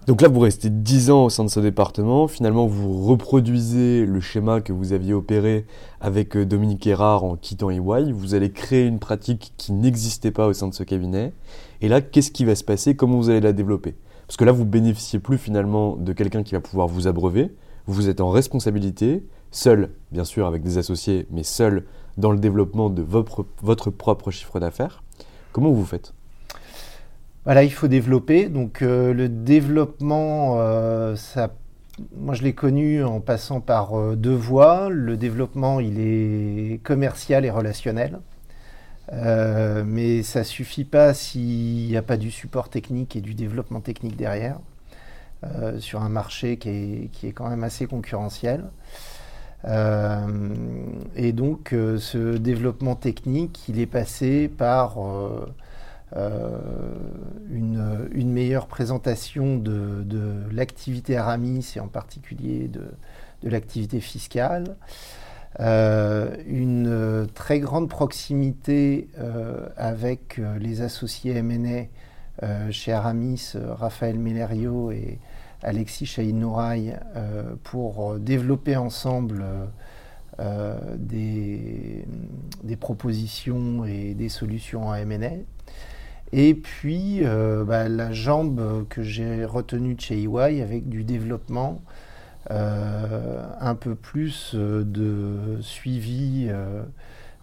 Donc 0.06 0.22
là, 0.22 0.28
vous 0.28 0.40
restez 0.40 0.70
10 0.70 1.10
ans 1.10 1.24
au 1.24 1.30
sein 1.30 1.44
de 1.44 1.50
ce 1.50 1.60
département. 1.60 2.26
Finalement, 2.28 2.66
vous 2.66 3.06
reproduisez 3.06 4.06
le 4.06 4.20
schéma 4.20 4.62
que 4.62 4.72
vous 4.72 4.94
aviez 4.94 5.12
opéré 5.12 5.66
avec 6.00 6.34
euh, 6.34 6.46
Dominique 6.46 6.86
Erard 6.86 7.24
en 7.24 7.36
quittant 7.36 7.68
EY. 7.68 8.10
Vous 8.12 8.34
allez 8.34 8.50
créer 8.50 8.86
une 8.86 8.98
pratique 8.98 9.52
qui 9.58 9.74
n'existait 9.74 10.30
pas 10.30 10.46
au 10.46 10.54
sein 10.54 10.66
de 10.66 10.74
ce 10.74 10.82
cabinet. 10.82 11.34
Et 11.82 11.88
là, 11.88 12.00
qu'est-ce 12.00 12.30
qui 12.30 12.46
va 12.46 12.54
se 12.54 12.64
passer? 12.64 12.96
Comment 12.96 13.18
vous 13.18 13.28
allez 13.28 13.40
la 13.40 13.52
développer? 13.52 13.96
Parce 14.26 14.38
que 14.38 14.44
là, 14.44 14.52
vous 14.52 14.64
bénéficiez 14.64 15.18
plus 15.18 15.36
finalement 15.36 15.96
de 15.96 16.14
quelqu'un 16.14 16.42
qui 16.42 16.54
va 16.54 16.60
pouvoir 16.60 16.88
vous 16.88 17.06
abreuver. 17.06 17.54
Vous 17.86 18.08
êtes 18.08 18.22
en 18.22 18.30
responsabilité, 18.30 19.26
seul, 19.50 19.90
bien 20.10 20.24
sûr, 20.24 20.46
avec 20.46 20.62
des 20.62 20.78
associés, 20.78 21.26
mais 21.30 21.42
seul 21.42 21.84
dans 22.16 22.30
le 22.30 22.38
développement 22.38 22.90
de 22.90 23.02
votre, 23.02 23.90
propre 23.90 24.30
chiffre 24.30 24.60
d'affaires. 24.60 25.02
Comment 25.52 25.70
vous 25.70 25.84
faites? 25.84 26.12
Voilà, 27.44 27.64
il 27.64 27.72
faut 27.72 27.88
développer. 27.88 28.48
Donc 28.48 28.82
euh, 28.82 29.12
le 29.12 29.28
développement, 29.28 30.54
euh, 30.58 31.16
ça 31.16 31.52
moi, 32.16 32.34
je 32.34 32.42
l'ai 32.42 32.54
connu 32.54 33.04
en 33.04 33.20
passant 33.20 33.60
par 33.60 34.16
deux 34.16 34.34
voies. 34.34 34.88
Le 34.88 35.18
développement, 35.18 35.78
il 35.78 36.00
est 36.00 36.82
commercial 36.82 37.44
et 37.44 37.50
relationnel. 37.50 38.18
mais 39.12 40.22
ça 40.22 40.38
ne 40.38 40.44
suffit 40.44 40.84
pas 40.84 41.12
s'il 41.12 41.88
n'y 41.88 41.96
a 41.96 42.02
pas 42.02 42.16
du 42.16 42.30
support 42.30 42.70
technique 42.70 43.14
et 43.14 43.20
du 43.20 43.34
développement 43.34 43.80
technique 43.80 44.16
derrière, 44.16 44.58
sur 45.80 46.00
un 46.00 46.08
marché 46.08 46.56
qui 46.56 46.68
est, 46.70 47.08
qui 47.12 47.26
est, 47.26 47.32
quand 47.32 47.50
même 47.50 47.62
assez 47.62 47.86
concurrentiel. 47.86 48.64
Euh, 49.64 50.54
et 51.14 51.32
donc 51.32 51.72
euh, 51.72 51.98
ce 51.98 52.36
développement 52.36 52.96
technique, 52.96 53.68
il 53.68 53.78
est 53.78 53.86
passé 53.86 54.48
par 54.48 54.96
euh, 54.98 55.46
une, 57.50 58.32
meilleure 58.32 58.66
présentation 58.66 59.56
de, 59.56 60.04
l'activité 60.50 61.16
Aramis 61.16 61.74
et 61.76 61.80
en 61.80 61.88
particulier 61.88 62.68
de, 62.68 62.82
l'activité 63.48 64.00
fiscale. 64.00 64.76
Une 65.58 67.26
très 67.34 67.60
grande 67.60 67.88
proximité 67.88 69.08
avec 69.76 70.40
les 70.58 70.80
associés 70.80 71.40
MNA 71.42 72.70
chez 72.70 72.92
Aramis, 72.92 73.52
Raphaël 73.54 74.18
Mellerio 74.18 74.92
et 74.92 75.18
Alexis 75.62 76.06
Chahinouraï 76.06 76.98
euh, 77.16 77.54
pour 77.62 78.18
développer 78.18 78.76
ensemble 78.76 79.44
euh, 80.40 80.78
des, 80.96 82.04
propositions 82.80 83.84
et 83.84 84.14
des 84.14 84.28
solutions 84.28 84.88
en 84.88 84.94
M&A. 84.94 85.32
Et 86.32 86.54
puis 86.54 87.20
euh, 87.22 87.64
bah, 87.64 87.88
la 87.88 88.12
jambe 88.12 88.86
que 88.88 89.02
j'ai 89.02 89.44
retenue 89.44 89.96
chez 89.98 90.22
EY 90.22 90.62
avec 90.62 90.88
du 90.88 91.04
développement 91.04 91.82
un 92.50 93.76
peu 93.76 93.94
plus 93.94 94.54
de 94.54 95.58
suivi 95.60 96.50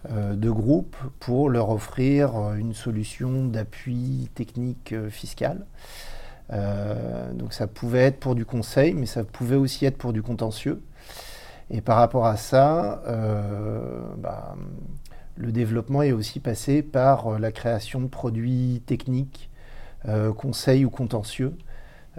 de 0.09 0.49
groupe 0.49 0.97
pour 1.19 1.49
leur 1.49 1.69
offrir 1.69 2.53
une 2.57 2.73
solution 2.73 3.45
d'appui 3.45 4.29
technique 4.35 4.93
fiscal. 5.09 5.65
Euh, 6.51 7.31
donc 7.33 7.53
ça 7.53 7.67
pouvait 7.67 7.99
être 7.99 8.19
pour 8.19 8.35
du 8.35 8.45
conseil, 8.45 8.93
mais 8.93 9.05
ça 9.05 9.23
pouvait 9.23 9.55
aussi 9.55 9.85
être 9.85 9.97
pour 9.97 10.13
du 10.13 10.21
contentieux. 10.21 10.81
Et 11.69 11.81
par 11.81 11.97
rapport 11.97 12.25
à 12.25 12.37
ça, 12.37 13.03
euh, 13.07 14.01
bah, 14.17 14.55
le 15.35 15.51
développement 15.51 16.01
est 16.01 16.11
aussi 16.11 16.39
passé 16.39 16.81
par 16.81 17.39
la 17.39 17.51
création 17.51 18.01
de 18.01 18.07
produits 18.07 18.81
techniques, 18.85 19.49
euh, 20.07 20.33
conseils 20.33 20.85
ou 20.85 20.89
contentieux, 20.89 21.55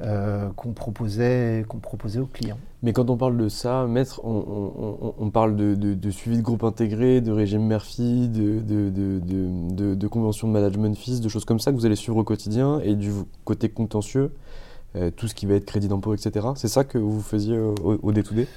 euh, 0.03 0.49
qu'on 0.57 0.73
proposait, 0.73 1.65
proposait 1.83 2.21
aux 2.21 2.27
clients. 2.27 2.59
Mais 2.83 2.95
quand 2.95 3.11
on 3.11 3.19
parle 3.19 3.37
de 3.37 3.51
ça, 3.51 3.87
maître, 3.87 4.23
on, 4.25 5.31
parle 5.31 5.55
de, 5.57 6.11
suivi 6.11 6.39
de 6.39 6.43
groupe 6.43 6.65
intégré, 6.65 7.21
de 7.21 7.31
régime 7.31 7.67
Murphy, 7.67 8.29
de, 8.29 8.61
de, 8.61 9.95
de, 9.95 10.07
convention 10.09 10.49
de 10.49 10.53
management 10.55 10.97
fees, 10.97 11.21
de 11.21 11.29
choses 11.29 11.45
comme 11.45 11.61
ça 11.61 11.71
que 11.71 11.77
vous 11.77 11.85
allez 11.85 11.97
suivre 11.97 12.17
au 12.17 12.25
quotidien, 12.25 12.81
et 12.81 12.95
du 12.95 13.11
côté 13.45 13.69
contentieux, 13.69 14.33
euh, 14.97 15.11
tout 15.15 15.29
ce 15.29 15.35
qui 15.35 15.45
va 15.45 15.55
être 15.55 15.67
crédit 15.67 15.89
d'impôt, 15.89 16.15
etc. 16.15 16.49
C'est 16.55 16.69
ça 16.69 16.85
que 16.85 16.97
vous 16.97 17.21
faisiez 17.21 17.59
au, 17.59 17.75
au 18.03 18.13
day-to-day 18.13 18.49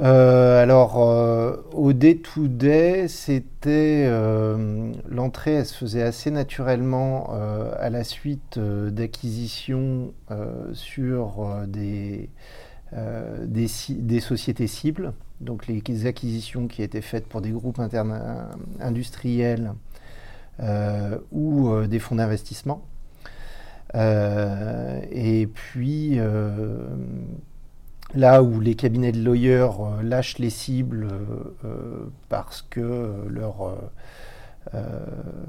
euh, 0.00 0.62
alors, 0.62 1.02
euh, 1.02 1.56
au 1.72 1.92
day-to-day, 1.92 3.08
c'était 3.08 4.06
euh, 4.06 4.92
l'entrée, 5.08 5.54
elle 5.54 5.66
se 5.66 5.76
faisait 5.76 6.02
assez 6.02 6.30
naturellement 6.30 7.30
à 7.78 7.90
la 7.90 8.04
suite 8.04 8.58
d'acquisitions 8.58 10.12
sur 10.72 11.46
des, 11.66 12.30
sociétés 14.20 14.66
cibles. 14.66 15.12
Donc, 15.40 15.66
les, 15.66 16.06
acquisitions 16.06 16.68
qui 16.68 16.82
étaient 16.82 17.00
faites 17.00 17.26
pour 17.26 17.40
des 17.40 17.50
groupes 17.50 17.80
industriels 18.80 19.72
ou 21.32 21.86
des 21.88 21.98
fonds 21.98 22.16
d'investissement. 22.16 22.82
et 23.94 25.48
puis 25.52 26.20
là 28.14 28.42
où 28.42 28.60
les 28.60 28.74
cabinets 28.74 29.12
de 29.12 29.22
lawyers 29.22 29.80
euh, 29.80 30.02
lâchent 30.02 30.38
les 30.38 30.50
cibles 30.50 31.08
euh, 31.10 31.56
euh, 31.64 32.10
parce 32.28 32.62
que 32.62 33.24
leur, 33.28 33.76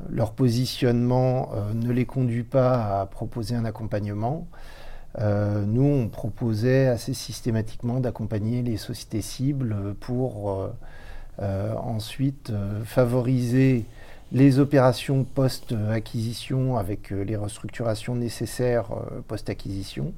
leur 0.09 0.31
positionnement 0.31 1.51
ne 1.73 1.91
les 1.91 2.05
conduit 2.05 2.43
pas 2.43 3.01
à 3.01 3.05
proposer 3.05 3.53
un 3.53 3.65
accompagnement, 3.65 4.47
nous, 5.17 5.83
on 5.83 6.07
proposait 6.07 6.87
assez 6.87 7.13
systématiquement 7.13 7.99
d'accompagner 7.99 8.61
les 8.61 8.77
sociétés 8.77 9.21
cibles 9.21 9.75
pour 9.99 10.69
ensuite 11.37 12.53
favoriser 12.85 13.83
les 14.31 14.59
opérations 14.59 15.25
post-acquisition 15.25 16.77
avec 16.77 17.09
les 17.09 17.35
restructurations 17.35 18.15
nécessaires 18.15 18.87
post-acquisition 19.27 20.13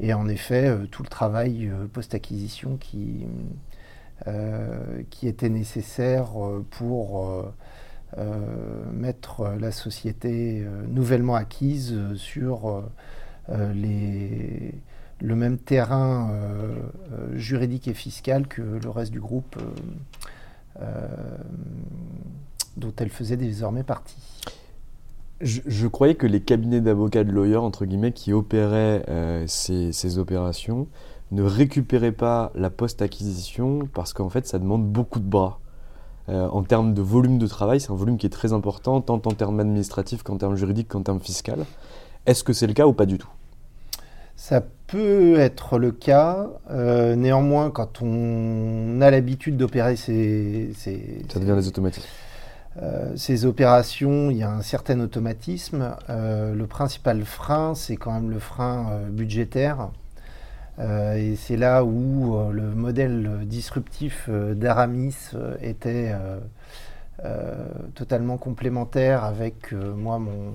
et 0.00 0.12
en 0.14 0.28
effet 0.28 0.68
euh, 0.68 0.86
tout 0.86 1.02
le 1.02 1.08
travail 1.08 1.68
euh, 1.68 1.86
post-acquisition 1.86 2.76
qui, 2.76 3.26
euh, 4.26 5.02
qui 5.10 5.28
était 5.28 5.48
nécessaire 5.48 6.32
pour 6.70 7.44
mettre 8.92 9.56
la 9.58 9.72
société 9.72 10.64
nouvellement 10.88 11.34
acquise 11.34 12.14
sur 12.14 12.84
le 13.48 14.72
même 15.20 15.58
terrain 15.58 16.30
juridique 17.32 17.88
et 17.88 17.94
fiscal 17.94 18.46
que 18.46 18.62
le 18.62 18.88
reste 18.88 19.10
du 19.10 19.18
groupe 19.18 19.60
dont 22.76 22.92
elle 22.98 23.10
faisait 23.10 23.36
désormais 23.36 23.82
partie. 23.82 24.40
Je, 25.44 25.86
croyais 25.88 26.14
que 26.14 26.26
les 26.26 26.40
cabinets 26.40 26.80
d'avocats 26.80 27.22
de 27.22 27.30
lawyers, 27.30 27.58
entre 27.58 27.84
guillemets, 27.84 28.12
qui 28.12 28.32
opéraient 28.32 29.04
euh, 29.10 29.44
ces, 29.46 30.18
opérations, 30.18 30.88
ne 31.32 31.42
récupéraient 31.42 32.12
pas 32.12 32.50
la 32.54 32.70
post-acquisition 32.70 33.86
parce 33.92 34.14
qu'en 34.14 34.30
fait, 34.30 34.46
ça 34.46 34.58
demande 34.58 34.86
beaucoup 34.86 35.20
de 35.20 35.28
bras. 35.28 35.60
Euh, 36.30 36.48
en 36.48 36.62
termes 36.62 36.94
de 36.94 37.02
volume 37.02 37.36
de 37.36 37.46
travail, 37.46 37.78
c'est 37.78 37.90
un 37.90 37.94
volume 37.94 38.16
qui 38.16 38.24
est 38.24 38.30
très 38.30 38.54
important, 38.54 39.02
tant 39.02 39.20
en 39.22 39.32
termes 39.32 39.60
administratifs 39.60 40.22
qu'en 40.22 40.38
termes 40.38 40.56
juridiques 40.56 40.88
qu'en 40.88 41.02
termes 41.02 41.20
fiscaux. 41.20 41.52
Est-ce 42.24 42.42
que 42.42 42.54
c'est 42.54 42.66
le 42.66 42.72
cas 42.72 42.86
ou 42.86 42.94
pas 42.94 43.04
du 43.04 43.18
tout? 43.18 43.28
Ça 44.36 44.62
peut 44.86 45.38
être 45.38 45.78
le 45.78 45.92
cas. 45.92 46.48
Euh, 46.70 47.16
néanmoins, 47.16 47.70
quand 47.70 48.00
on 48.00 49.02
a 49.02 49.10
l'habitude 49.10 49.58
d'opérer 49.58 49.96
ces, 49.96 50.72
ces, 50.74 51.22
Ça 51.30 51.38
devient 51.38 51.54
des 51.54 51.68
automatismes. 51.68 52.08
Euh, 52.82 53.12
ces 53.16 53.44
opérations, 53.44 54.30
il 54.30 54.38
y 54.38 54.42
a 54.42 54.50
un 54.50 54.62
certain 54.62 55.00
automatisme. 55.00 55.96
Euh, 56.10 56.54
le 56.54 56.66
principal 56.66 57.22
frein, 57.24 57.74
c'est 57.74 57.96
quand 57.96 58.12
même 58.12 58.30
le 58.30 58.38
frein 58.38 58.90
euh, 58.90 59.08
budgétaire. 59.08 59.90
et 60.78 61.36
c'est 61.36 61.56
là 61.56 61.84
où 61.84 62.36
le 62.50 62.74
modèle 62.74 63.42
disruptif 63.44 64.28
d'Aramis 64.28 65.14
était 65.60 66.12
totalement 67.94 68.38
complémentaire 68.38 69.22
avec 69.22 69.72
moi, 69.72 70.18
mon, 70.18 70.52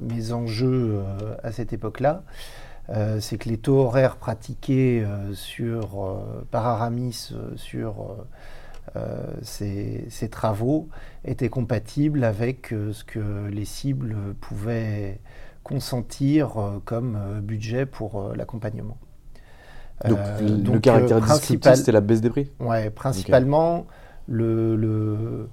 mes 0.00 0.32
enjeux 0.32 1.02
à 1.42 1.52
cette 1.52 1.74
époque-là. 1.74 2.22
c'est 3.20 3.36
que 3.36 3.50
les 3.50 3.58
taux 3.58 3.80
horaires 3.80 4.16
pratiqués 4.16 5.04
par 6.50 6.66
Aramis 6.66 7.34
sur 7.56 8.16
euh, 8.96 9.34
ces, 9.42 10.28
travaux 10.30 10.88
étaient 11.24 11.48
compatibles 11.48 12.22
avec 12.22 12.72
euh, 12.72 12.92
ce 12.92 13.02
que 13.02 13.48
les 13.48 13.64
cibles 13.64 14.16
pouvaient 14.40 15.20
consentir 15.62 16.58
euh, 16.58 16.82
comme 16.84 17.40
budget 17.42 17.86
pour 17.86 18.32
l'accompagnement. 18.34 18.98
Donc, 20.04 20.18
le 20.40 20.78
caractère 20.80 21.20
disruptif, 21.20 21.74
c'était 21.74 21.92
la 21.92 22.00
baisse 22.00 22.20
des 22.20 22.30
prix? 22.30 22.50
Oui, 22.60 22.90
principalement, 22.90 23.86
le, 24.26 24.76
le, 24.76 25.48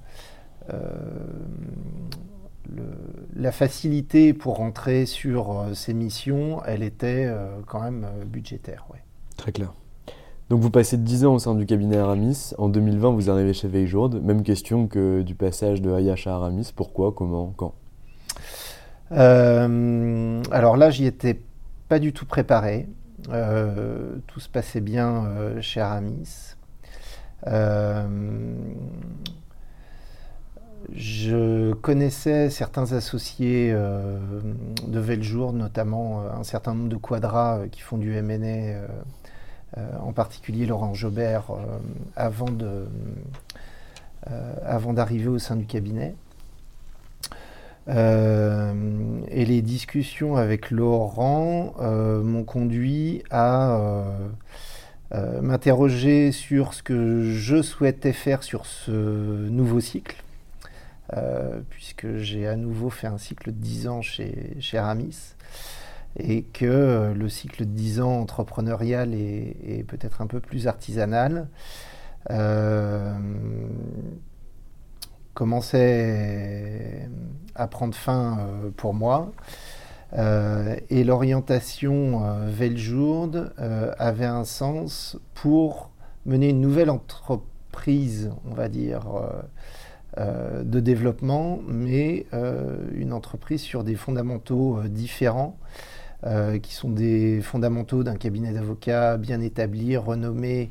la 3.36 3.52
facilité 3.52 4.34
pour 4.34 4.58
rentrer 4.58 5.06
sur 5.06 5.68
ces 5.74 5.94
missions, 5.94 6.64
elle 6.66 6.82
était 6.82 7.32
quand 7.68 7.82
même 7.82 8.08
budgétaire. 8.26 8.88
Ouais. 8.92 9.04
Très 9.38 9.52
clair. 9.52 9.74
Donc 10.52 10.60
vous 10.60 10.70
passez 10.70 10.98
10 10.98 11.26
ans 11.26 11.36
au 11.36 11.40
sein 11.40 11.56
du 11.56 11.66
cabinet 11.66 11.96
Aramis. 11.96 12.52
En 12.58 12.68
2020, 12.68 13.12
vous 13.12 13.30
arrivez 13.30 13.54
chez 13.54 13.70
Veiljourd. 13.70 14.10
Même 14.22 14.44
question 14.44 14.86
que 14.86 15.22
du 15.22 15.34
passage 15.34 15.82
de 15.82 15.90
Ayash 15.94 16.28
à 16.28 16.36
Aramis. 16.36 16.74
Pourquoi 16.76 17.14
Comment 17.14 17.54
Quand? 17.56 17.74
Euh, 19.14 20.44
Alors 20.52 20.76
là, 20.76 20.90
j'y 20.90 21.06
étais 21.06 21.40
pas 21.88 22.00
du 22.00 22.12
tout 22.12 22.26
préparé. 22.26 22.90
Euh, 23.30 24.18
tout 24.28 24.42
se 24.42 24.50
passait 24.50 24.82
bien 24.82 25.24
euh, 25.24 25.62
chez 25.62 25.80
Aramis. 25.80 26.58
je 30.94 31.72
connaissais 31.76 32.50
certains 32.50 32.92
associés 32.92 33.72
de 33.72 35.00
Veljour, 35.00 35.54
notamment 35.54 36.24
un 36.30 36.44
certain 36.44 36.74
nombre 36.74 36.90
de 36.90 36.98
quadras 36.98 37.70
qui 37.72 37.80
font 37.80 37.98
du 37.98 38.22
MNE 38.22 38.76
en 39.78 40.12
particulier 40.12 40.66
Laurent 40.66 40.94
Jobert, 40.94 41.46
avant 42.16 42.52
d'arriver 44.94 45.28
au 45.28 45.40
sein 45.40 45.56
du 45.56 45.66
cabinet. 45.66 46.16
et 47.88 49.46
les 49.46 49.62
discussions 49.62 50.36
avec 50.36 50.72
Laurent 50.72 51.74
m'ont 51.80 52.44
conduit 52.44 53.24
à 53.32 54.06
m'interroger 55.14 56.32
sur 56.32 56.74
ce 56.74 56.84
que 56.84 57.22
je 57.32 57.62
souhaitais 57.62 58.14
faire 58.14 58.44
sur 58.44 58.66
ce 58.66 58.92
nouveau 59.50 59.80
cycle, 59.80 60.22
puisque 61.70 62.18
j'ai 62.18 62.48
à 62.48 62.56
nouveau 62.56 62.90
fait 62.90 63.08
un 63.08 63.18
cycle 63.18 63.52
de 63.52 63.58
10 63.58 63.88
ans 63.88 64.02
chez, 64.02 64.58
chez 64.60 64.78
Aramis 64.78 65.36
et 66.18 66.44
que 66.44 66.66
euh, 66.66 67.14
le 67.14 67.30
cycle 67.30 67.66
de 67.66 67.72
10 67.72 68.02
ans 68.02 68.20
entrepreneurial 68.20 69.14
est, 69.14 69.86
peut-être 69.88 70.22
un 70.22 70.28
peu 70.28 70.40
plus 70.40 70.68
artisanal. 70.68 71.48
Euh, 72.30 73.14
commençait 75.34 77.10
à 77.56 77.68
prendre 77.68 77.96
fin 77.96 78.38
euh, 78.40 78.70
pour 78.76 78.94
moi. 78.94 79.32
et 80.14 81.04
l'orientation 81.06 82.22
Veljourde 82.48 83.54
avait 83.98 84.26
un 84.26 84.44
sens 84.44 85.18
pour 85.34 85.92
mener 86.26 86.50
une 86.50 86.60
nouvelle 86.60 86.90
entreprise, 86.90 88.30
on 88.46 88.54
va 88.54 88.68
dire, 88.68 89.04
de 90.18 90.80
développement, 90.82 91.62
mais 91.66 92.26
une 92.94 93.14
entreprise 93.14 93.62
sur 93.62 93.86
des 93.86 93.96
fondamentaux 93.96 94.82
différents 94.90 95.58
euh, 96.24 96.60
qui 96.60 96.76
sont 96.76 96.92
des 96.92 97.42
fondamentaux 97.42 98.04
d'un 98.04 98.16
cabinet 98.16 98.52
d'avocats 98.52 99.18
bien 99.18 99.42
établi, 99.42 99.98
renommé 99.98 100.70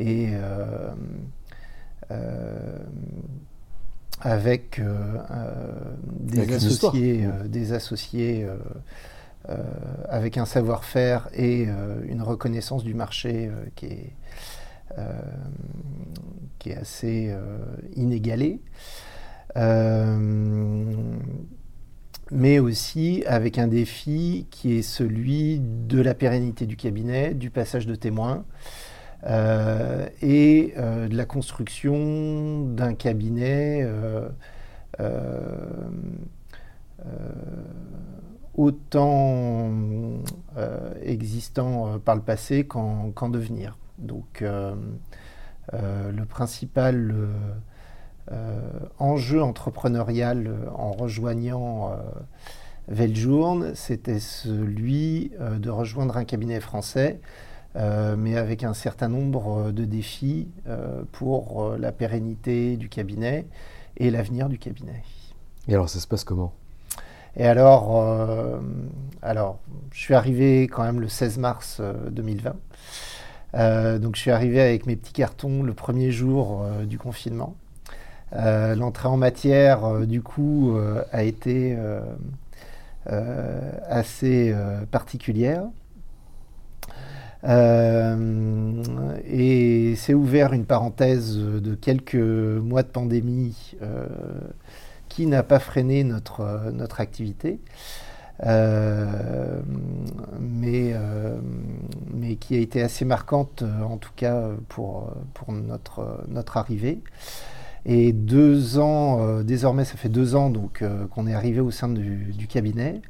et 0.00 0.30
euh, 0.32 0.90
euh, 2.10 2.78
avec 4.20 4.82
des, 6.18 6.52
associés, 6.52 7.28
des 7.46 7.72
associés, 7.72 8.46
avec 10.08 10.38
un 10.38 10.44
savoir-faire 10.44 11.28
et 11.34 11.68
une 12.08 12.22
reconnaissance 12.22 12.82
du 12.82 12.92
marché 12.92 13.48
qui 13.76 13.86
est, 13.86 14.12
qui 16.58 16.70
est 16.70 16.76
assez 16.76 17.34
inégalée 17.94 18.60
mais 22.30 22.58
aussi 22.58 23.24
avec 23.26 23.58
un 23.58 23.66
défi 23.66 24.46
qui 24.50 24.76
est 24.76 24.82
celui 24.82 25.60
de 25.60 26.00
la 26.00 26.14
pérennité 26.14 26.66
du 26.66 26.76
cabinet, 26.76 27.34
du 27.34 27.50
passage 27.50 27.86
de 27.86 27.94
témoins 27.94 28.44
euh, 29.24 30.08
et 30.22 30.72
euh, 30.78 31.08
de 31.08 31.16
la 31.16 31.26
construction 31.26 32.64
d'un 32.66 32.94
cabinet 32.94 33.82
euh, 33.82 34.28
autant 38.54 39.70
existant 41.02 41.98
par 41.98 42.14
le 42.16 42.22
passé 42.22 42.64
qu'en 42.66 43.28
devenir. 43.30 43.78
Donc 43.98 44.42
le 44.42 46.24
principal 46.28 47.14
enjeu 48.98 49.42
entrepreneurial 49.42 50.46
euh, 50.46 50.70
en 50.74 50.92
rejoignant 50.92 51.90
euh, 51.90 51.96
Veljourne, 52.88 53.74
c'était 53.74 54.18
celui 54.18 55.30
de 55.38 55.70
rejoindre 55.70 56.16
un 56.16 56.24
cabinet 56.24 56.58
français, 56.58 57.20
mais 57.76 58.36
avec 58.36 58.64
un 58.64 58.74
certain 58.74 59.06
nombre 59.06 59.70
de 59.70 59.84
défis 59.84 60.48
pour 61.12 61.76
la 61.78 61.92
pérennité 61.92 62.76
du 62.76 62.88
cabinet 62.88 63.46
et 63.96 64.10
l'avenir 64.10 64.48
du 64.48 64.58
cabinet. 64.58 65.04
Et 65.68 65.74
alors, 65.74 65.88
ça 65.88 66.00
se 66.00 66.08
passe 66.08 66.24
comment? 66.24 66.52
Et 67.36 67.46
alors, 67.46 68.04
alors, 69.22 69.60
je 69.92 70.00
suis 70.00 70.14
arrivé 70.14 70.62
quand 70.64 70.82
même 70.82 71.00
le 71.00 71.08
16 71.08 71.38
mars 71.38 71.80
2020. 72.10 74.00
donc, 74.00 74.16
je 74.16 74.20
suis 74.20 74.32
arrivé 74.32 74.60
avec 74.60 74.86
mes 74.86 74.96
petits 74.96 75.12
cartons 75.12 75.62
le 75.62 75.74
premier 75.74 76.10
jour 76.10 76.64
du 76.88 76.98
confinement. 76.98 77.54
Euh, 78.34 78.74
l'entrée 78.76 79.08
en 79.08 79.16
matière, 79.16 79.84
euh, 79.84 80.06
du 80.06 80.22
coup, 80.22 80.76
euh, 80.76 81.02
a 81.12 81.24
été 81.24 81.76
assez 83.88 84.54
particulière. 84.90 85.64
et 89.24 89.94
c'est 89.96 90.14
ouvert 90.14 90.52
une 90.52 90.64
parenthèse 90.64 91.36
de 91.36 91.74
quelques 91.74 92.14
mois 92.14 92.82
de 92.82 92.88
pandémie 92.88 93.74
qui 95.08 95.26
n'a 95.26 95.42
pas 95.42 95.58
freiné 95.58 96.04
notre, 96.04 97.00
activité. 97.00 97.58
mais, 100.40 100.94
qui 102.38 102.54
a 102.54 102.58
été 102.58 102.82
assez 102.82 103.04
marquante, 103.04 103.64
en 103.82 103.96
tout 103.96 104.12
cas 104.14 104.50
pour, 104.68 105.10
notre 106.28 106.56
arrivée. 106.56 107.00
Et 107.86 108.12
deux 108.12 108.78
ans, 108.78 109.20
euh, 109.20 109.42
désormais 109.42 109.84
ça 109.84 109.96
fait 109.96 110.08
deux 110.08 110.34
ans 110.34 110.50
donc 110.50 110.82
euh, 110.82 111.06
qu'on 111.06 111.26
est 111.26 111.34
arrivé 111.34 111.60
au 111.60 111.70
sein 111.70 111.88
du, 111.88 112.46
cabinet. 112.48 113.00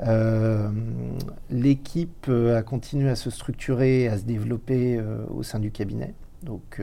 Euh, 0.00 0.68
l'équipe 1.50 2.28
a 2.28 2.62
continué 2.62 3.08
à 3.08 3.16
se 3.16 3.30
structurer, 3.30 4.08
à 4.08 4.18
se 4.18 4.24
développer 4.24 5.00
au 5.30 5.42
sein 5.42 5.58
du 5.58 5.70
cabinet. 5.70 6.14
Donc 6.42 6.82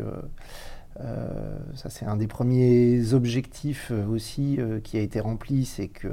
ça 1.75 1.89
c'est 1.89 2.05
un 2.05 2.15
des 2.15 2.27
premiers 2.27 3.13
objectifs 3.13 3.91
aussi 4.09 4.59
qui 4.83 4.97
a 4.97 5.01
été 5.01 5.19
rempli, 5.19 5.65
c'est 5.65 5.89
que 5.89 6.07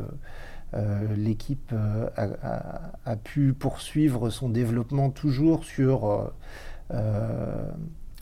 l'équipe 1.16 1.72
a, 2.16 3.16
pu 3.16 3.52
poursuivre 3.52 4.30
son 4.30 4.48
développement 4.48 5.10
toujours 5.10 5.64
sur 5.64 6.32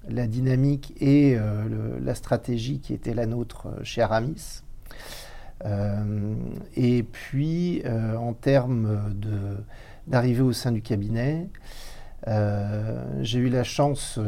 la 0.09 0.27
dynamique 0.27 0.95
et 1.01 1.37
euh, 1.37 1.99
la 2.01 2.15
stratégie 2.15 2.81
qui 2.81 2.95
était 2.95 3.15
la 3.15 3.27
nôtre 3.27 3.67
euh, 3.67 3.85
chez 3.85 4.03
Aramis. 4.03 4.63
Euh, 5.65 6.35
et 6.77 7.03
puis, 7.03 7.83
en 7.87 8.35
termes 8.35 9.15
d'arriver 10.07 10.43
au 10.43 10.53
sein 10.53 10.71
du 10.71 10.83
cabinet, 10.83 11.49
j'ai 12.27 13.39
eu 13.39 13.49
la 13.49 13.65
chance 13.65 14.21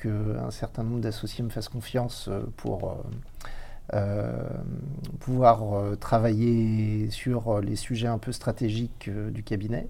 qu'un 0.00 0.50
certain 0.50 0.84
nombre 0.84 1.00
d'associés 1.00 1.42
me 1.42 1.50
fassent 1.50 1.68
confiance 1.68 2.30
pour 2.56 3.02
pouvoir 5.18 5.96
travailler 5.98 7.10
sur 7.10 7.60
les 7.60 7.76
sujets 7.76 8.06
un 8.06 8.18
peu 8.18 8.30
stratégiques 8.30 9.10
du 9.10 9.42
cabinet. 9.42 9.88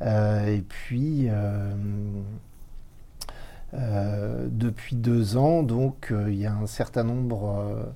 et 0.00 0.62
puis, 0.68 1.26
euh, 1.28 1.72
depuis 3.72 4.96
deux 4.96 5.36
ans, 5.36 5.62
donc 5.62 6.08
euh, 6.10 6.26
il 6.28 6.38
y 6.38 6.46
a 6.46 6.54
un 6.54 6.66
certain 6.66 7.04
nombre 7.04 7.92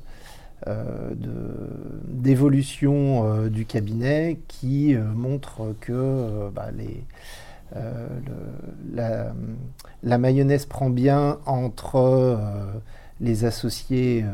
euh, 0.66 1.14
d'évolutions 2.08 3.46
du 3.48 3.64
cabinet 3.64 4.38
qui 4.48 4.94
montrent 4.94 5.74
que 5.80 6.50
bah, 6.54 6.68
la, 8.92 10.18
mayonnaise 10.18 10.66
prend 10.66 10.90
bien 10.90 11.38
entre 11.46 12.38
les 13.20 13.44
associés, 13.44 14.24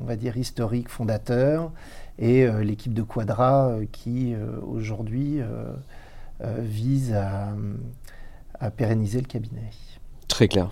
on 0.00 0.04
va 0.06 0.16
dire, 0.16 0.36
historiques, 0.36 0.88
fondateurs, 0.88 1.70
et 2.18 2.46
l'équipe 2.62 2.94
de 2.94 3.02
Quadra 3.02 3.76
qui, 3.92 4.34
aujourd'hui, 4.66 5.40
vise 6.40 7.14
à 7.14 8.70
pérenniser 8.70 9.20
le 9.20 9.26
cabinet. 9.26 9.70
Très 10.28 10.48
clair. 10.48 10.70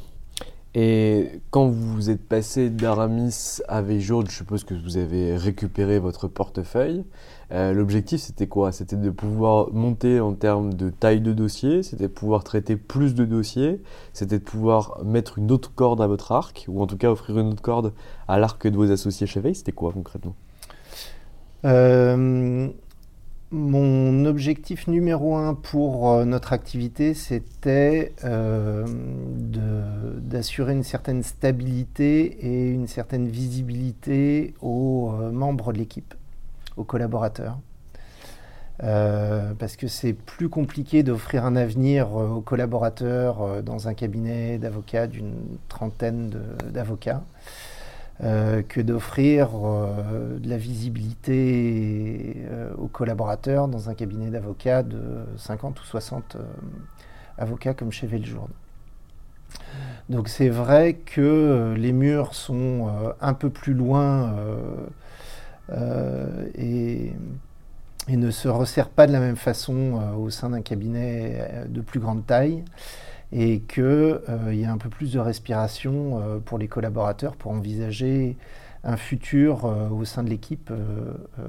Et 0.74 1.42
quand 1.50 1.68
vous 1.68 2.08
êtes 2.08 2.26
passé 2.26 2.70
d'Aramis 2.70 3.60
à 3.68 3.82
Vejourde, 3.82 4.30
je 4.30 4.36
suppose 4.36 4.64
que 4.64 4.72
vous 4.72 4.96
avez 4.96 5.36
récupéré 5.36 5.98
votre 5.98 6.28
portefeuille. 6.28 7.04
Euh, 7.50 7.74
l'objectif, 7.74 8.22
c'était 8.22 8.46
quoi? 8.46 8.72
C'était 8.72 8.96
de 8.96 9.10
pouvoir 9.10 9.70
monter 9.74 10.20
en 10.20 10.32
termes 10.32 10.72
de 10.72 10.88
taille 10.88 11.20
de 11.20 11.34
dossier, 11.34 11.82
c'était 11.82 12.08
de 12.08 12.12
pouvoir 12.12 12.42
traiter 12.42 12.76
plus 12.76 13.14
de 13.14 13.26
dossiers, 13.26 13.82
c'était 14.14 14.38
de 14.38 14.44
pouvoir 14.44 15.04
mettre 15.04 15.36
une 15.36 15.50
autre 15.52 15.74
corde 15.74 16.00
à 16.00 16.06
votre 16.06 16.32
arc, 16.32 16.64
ou 16.68 16.80
en 16.80 16.86
tout 16.86 16.96
cas 16.96 17.10
offrir 17.10 17.38
une 17.38 17.48
autre 17.48 17.62
corde 17.62 17.92
à 18.26 18.38
l'arc 18.38 18.66
de 18.66 18.74
vos 18.74 18.90
associés 18.90 19.26
chez 19.26 19.40
Veil. 19.40 19.54
C'était 19.54 19.72
quoi 19.72 19.92
concrètement? 19.92 20.34
Euh, 21.66 22.68
mon 23.52 24.24
objectif 24.24 24.88
numéro 24.88 25.36
un 25.36 25.54
pour 25.54 26.10
euh, 26.10 26.24
notre 26.24 26.54
activité, 26.54 27.12
c'était 27.12 28.14
euh, 28.24 28.86
d'assurer 28.86 30.72
une 30.72 30.82
certaine 30.82 31.22
stabilité 31.22 32.24
et 32.40 32.70
une 32.70 32.88
certaine 32.88 33.28
visibilité 33.28 34.54
aux 34.62 35.12
euh, 35.12 35.30
membres 35.30 35.74
de 35.74 35.78
l'équipe, 35.78 36.14
aux 36.78 36.84
collaborateurs. 36.84 37.58
parce 38.80 39.76
que 39.76 39.86
c'est 39.86 40.14
plus 40.14 40.48
compliqué 40.48 41.02
d'offrir 41.02 41.44
un 41.44 41.54
avenir 41.54 42.14
aux 42.14 42.40
collaborateurs 42.40 43.62
dans 43.62 43.86
un 43.86 43.94
cabinet 43.94 44.58
d'avocats 44.58 45.06
d'une 45.06 45.36
trentaine 45.68 46.32
d'avocats. 46.72 47.22
Que 48.20 48.80
d'offrir 48.80 49.48
de 49.50 50.48
la 50.48 50.56
visibilité 50.56 52.36
aux 52.78 52.86
collaborateurs 52.86 53.66
dans 53.68 53.88
un 53.88 53.94
cabinet 53.94 54.30
d'avocats 54.30 54.82
de 54.82 55.00
50 55.36 55.80
ou 55.80 55.84
60 55.84 56.36
avocats 57.38 57.74
comme 57.74 57.90
chez 57.90 58.06
Veljourne. 58.06 58.52
Donc 60.08 60.28
c'est 60.28 60.48
vrai 60.48 60.94
que 60.94 61.20
euh, 61.20 61.76
les 61.76 61.92
murs 61.92 62.34
sont 62.34 62.88
euh, 62.88 63.12
un 63.20 63.34
peu 63.34 63.50
plus 63.50 63.74
loin 63.74 64.34
euh, 65.70 66.46
et, 66.54 67.12
ne 68.08 68.30
se 68.30 68.48
resserrent 68.48 68.90
pas 68.90 69.06
de 69.06 69.12
la 69.12 69.20
même 69.20 69.36
façon 69.36 70.00
au 70.18 70.28
sein 70.28 70.50
d'un 70.50 70.60
cabinet 70.60 71.64
de 71.68 71.80
plus 71.80 72.00
grande 72.00 72.26
taille 72.26 72.62
et 73.32 73.60
qu'il 73.60 74.20
y 74.52 74.64
a 74.64 74.72
un 74.72 74.78
peu 74.78 74.88
plus 74.88 75.12
de 75.12 75.18
respiration 75.18 76.40
pour 76.44 76.58
les 76.58 76.68
collaborateurs 76.68 77.34
pour 77.36 77.52
envisager 77.52 78.36
un 78.84 78.96
futur 78.96 79.64
euh, 79.64 79.88
au 79.90 80.04
sein 80.04 80.24
de 80.24 80.30
l'équipe 80.30 80.70
euh, 80.70 81.14
euh, 81.38 81.42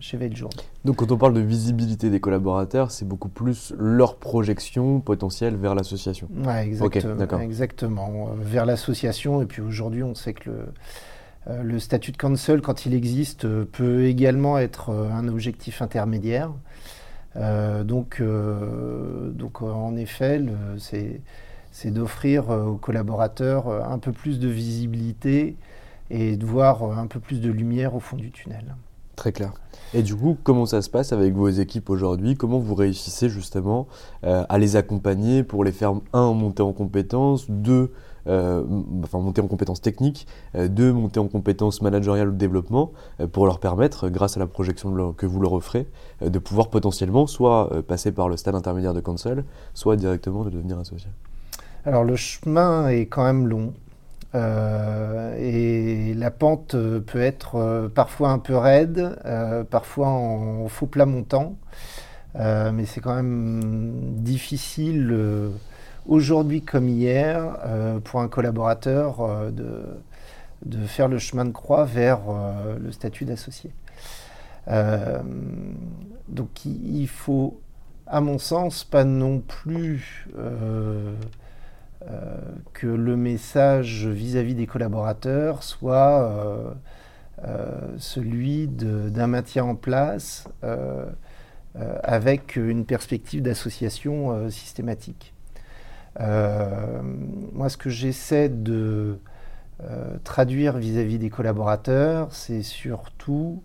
chez 0.00 0.16
Veiljour. 0.16 0.50
Donc 0.84 0.96
quand 0.96 1.12
on 1.12 1.16
parle 1.16 1.34
de 1.34 1.40
visibilité 1.40 2.10
des 2.10 2.18
collaborateurs, 2.18 2.90
c'est 2.90 3.06
beaucoup 3.06 3.28
plus 3.28 3.72
leur 3.78 4.16
projection 4.16 5.00
potentielle 5.00 5.56
vers 5.56 5.74
l'association. 5.74 6.28
Oui, 6.34 6.54
exactement, 6.54 7.40
exactement. 7.40 8.30
Vers 8.40 8.66
l'association, 8.66 9.42
et 9.42 9.46
puis 9.46 9.62
aujourd'hui 9.62 10.02
on 10.02 10.14
sait 10.14 10.34
que 10.34 10.50
le, 10.50 11.62
le 11.62 11.78
statut 11.78 12.10
de 12.10 12.16
counsel, 12.16 12.60
quand 12.60 12.86
il 12.86 12.94
existe, 12.94 13.46
peut 13.66 14.04
également 14.04 14.58
être 14.58 14.90
un 14.90 15.28
objectif 15.28 15.82
intermédiaire. 15.82 16.50
Donc, 17.84 18.22
donc 18.22 19.62
en 19.62 19.96
effet, 19.96 20.40
c'est 20.78 21.90
d'offrir 21.90 22.48
aux 22.50 22.76
collaborateurs 22.76 23.68
un 23.68 23.98
peu 23.98 24.12
plus 24.12 24.38
de 24.38 24.48
visibilité 24.48 25.56
et 26.10 26.36
de 26.36 26.46
voir 26.46 26.82
euh, 26.82 26.94
un 26.96 27.06
peu 27.06 27.20
plus 27.20 27.40
de 27.40 27.50
lumière 27.50 27.94
au 27.94 28.00
fond 28.00 28.16
du 28.16 28.30
tunnel. 28.30 28.76
Très 29.16 29.32
clair. 29.32 29.52
Et 29.94 30.02
du 30.02 30.14
coup, 30.14 30.36
comment 30.42 30.66
ça 30.66 30.82
se 30.82 30.90
passe 30.90 31.12
avec 31.12 31.32
vos 31.32 31.48
équipes 31.48 31.88
aujourd'hui? 31.88 32.36
Comment 32.36 32.58
vous 32.58 32.74
réussissez 32.74 33.28
justement 33.28 33.86
euh, 34.24 34.44
à 34.48 34.58
les 34.58 34.76
accompagner 34.76 35.42
pour 35.42 35.64
les 35.64 35.72
faire, 35.72 35.94
un, 36.12 36.32
monter 36.34 36.62
en 36.62 36.72
compétences, 36.72 37.50
deux, 37.50 37.92
euh, 38.28 38.64
enfin 39.02 39.18
monter 39.18 39.40
en 39.40 39.46
compétences 39.46 39.80
techniques, 39.80 40.26
deux, 40.54 40.92
monter 40.92 41.20
en 41.20 41.28
compétences 41.28 41.82
managériales 41.82 42.28
ou 42.28 42.32
de 42.32 42.36
développement, 42.36 42.92
pour 43.32 43.46
leur 43.46 43.58
permettre, 43.58 44.08
grâce 44.08 44.36
à 44.36 44.40
la 44.40 44.46
projection 44.46 45.12
que 45.12 45.26
vous 45.26 45.40
leur 45.40 45.52
offrez, 45.52 45.86
de 46.20 46.38
pouvoir 46.38 46.68
potentiellement 46.68 47.26
soit 47.26 47.70
passer 47.86 48.12
par 48.12 48.28
le 48.28 48.36
stade 48.36 48.54
intermédiaire 48.54 48.94
de 48.94 49.00
console, 49.00 49.44
soit 49.74 49.96
directement 49.96 50.44
de 50.44 50.50
devenir 50.50 50.78
associé 50.78 51.08
Alors 51.84 52.04
le 52.04 52.16
chemin 52.16 52.88
est 52.88 53.06
quand 53.06 53.24
même 53.24 53.46
long. 53.46 53.72
Euh, 54.36 55.34
et 55.38 56.14
la 56.14 56.30
pente 56.30 56.74
euh, 56.74 57.00
peut 57.00 57.20
être 57.20 57.56
euh, 57.56 57.88
parfois 57.88 58.30
un 58.30 58.38
peu 58.38 58.56
raide, 58.56 59.16
parfois 59.70 60.08
en 60.08 60.68
faux 60.68 60.86
plat 60.86 61.06
montant, 61.06 61.56
mais 62.34 62.84
c'est 62.84 63.00
quand 63.00 63.14
même 63.14 64.14
difficile 64.18 65.16
aujourd'hui 66.06 66.62
comme 66.62 66.88
hier 66.88 67.58
pour 68.04 68.20
un 68.20 68.28
collaborateur 68.28 69.50
de, 69.52 69.82
de, 70.64 70.86
faire 70.86 71.08
le 71.08 71.18
chemin 71.18 71.44
de 71.44 71.50
croix 71.50 71.84
vers 71.84 72.20
le 72.80 72.92
statut 72.92 73.24
d'associé. 73.24 73.70
donc 76.28 76.64
il, 76.64 77.08
faut, 77.08 77.60
à 78.06 78.20
mon 78.20 78.38
sens, 78.38 78.84
pas 78.84 79.04
non 79.04 79.40
plus 79.40 80.28
euh, 82.08 82.36
que 82.72 82.86
le 82.86 83.16
message 83.16 84.06
vis-à-vis 84.06 84.54
des 84.54 84.66
collaborateurs 84.66 85.64
soit 85.64 86.22
euh, 86.22 86.70
euh, 87.44 87.70
celui 87.98 88.68
d'un 88.68 89.26
maintien 89.26 89.64
en 89.64 89.74
place 89.74 90.48
avec 92.02 92.56
une 92.56 92.86
perspective 92.86 93.42
d'association 93.42 94.48
systématique. 94.50 95.34
Moi, 96.18 97.68
ce 97.68 97.76
que 97.76 97.90
j'essaie 97.90 98.48
de 98.48 99.18
traduire 100.24 100.78
vis-à-vis 100.78 101.18
des 101.18 101.30
collaborateurs, 101.30 102.28
c'est 102.32 102.62
surtout 102.62 103.62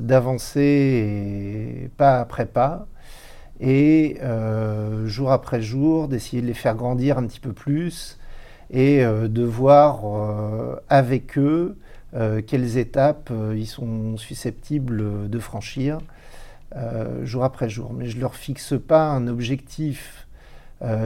d'avancer 0.00 1.90
pas 1.96 2.20
après 2.20 2.46
pas, 2.46 2.86
et 3.62 4.18
euh, 4.22 5.06
jour 5.06 5.30
après 5.30 5.62
jour 5.62 6.08
d'essayer 6.08 6.42
de 6.42 6.46
les 6.48 6.54
faire 6.54 6.74
grandir 6.74 7.16
un 7.16 7.26
petit 7.26 7.38
peu 7.40 7.52
plus 7.52 8.18
et 8.70 9.04
euh, 9.04 9.28
de 9.28 9.44
voir 9.44 10.00
euh, 10.04 10.76
avec 10.88 11.38
eux 11.38 11.78
quelles 12.46 12.76
étapes 12.76 13.32
ils 13.56 13.66
sont 13.66 14.18
susceptibles 14.18 15.30
de 15.30 15.38
franchir 15.38 15.96
jour 17.22 17.42
après 17.42 17.70
jour. 17.70 17.94
Mais 17.94 18.04
je 18.04 18.16
ne 18.16 18.20
leur 18.20 18.34
fixe 18.34 18.74
pas 18.86 19.08
un 19.08 19.28
objectif 19.28 20.26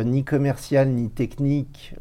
ni 0.04 0.24
commercial 0.24 0.88
ni 0.88 1.10
technique 1.10 1.94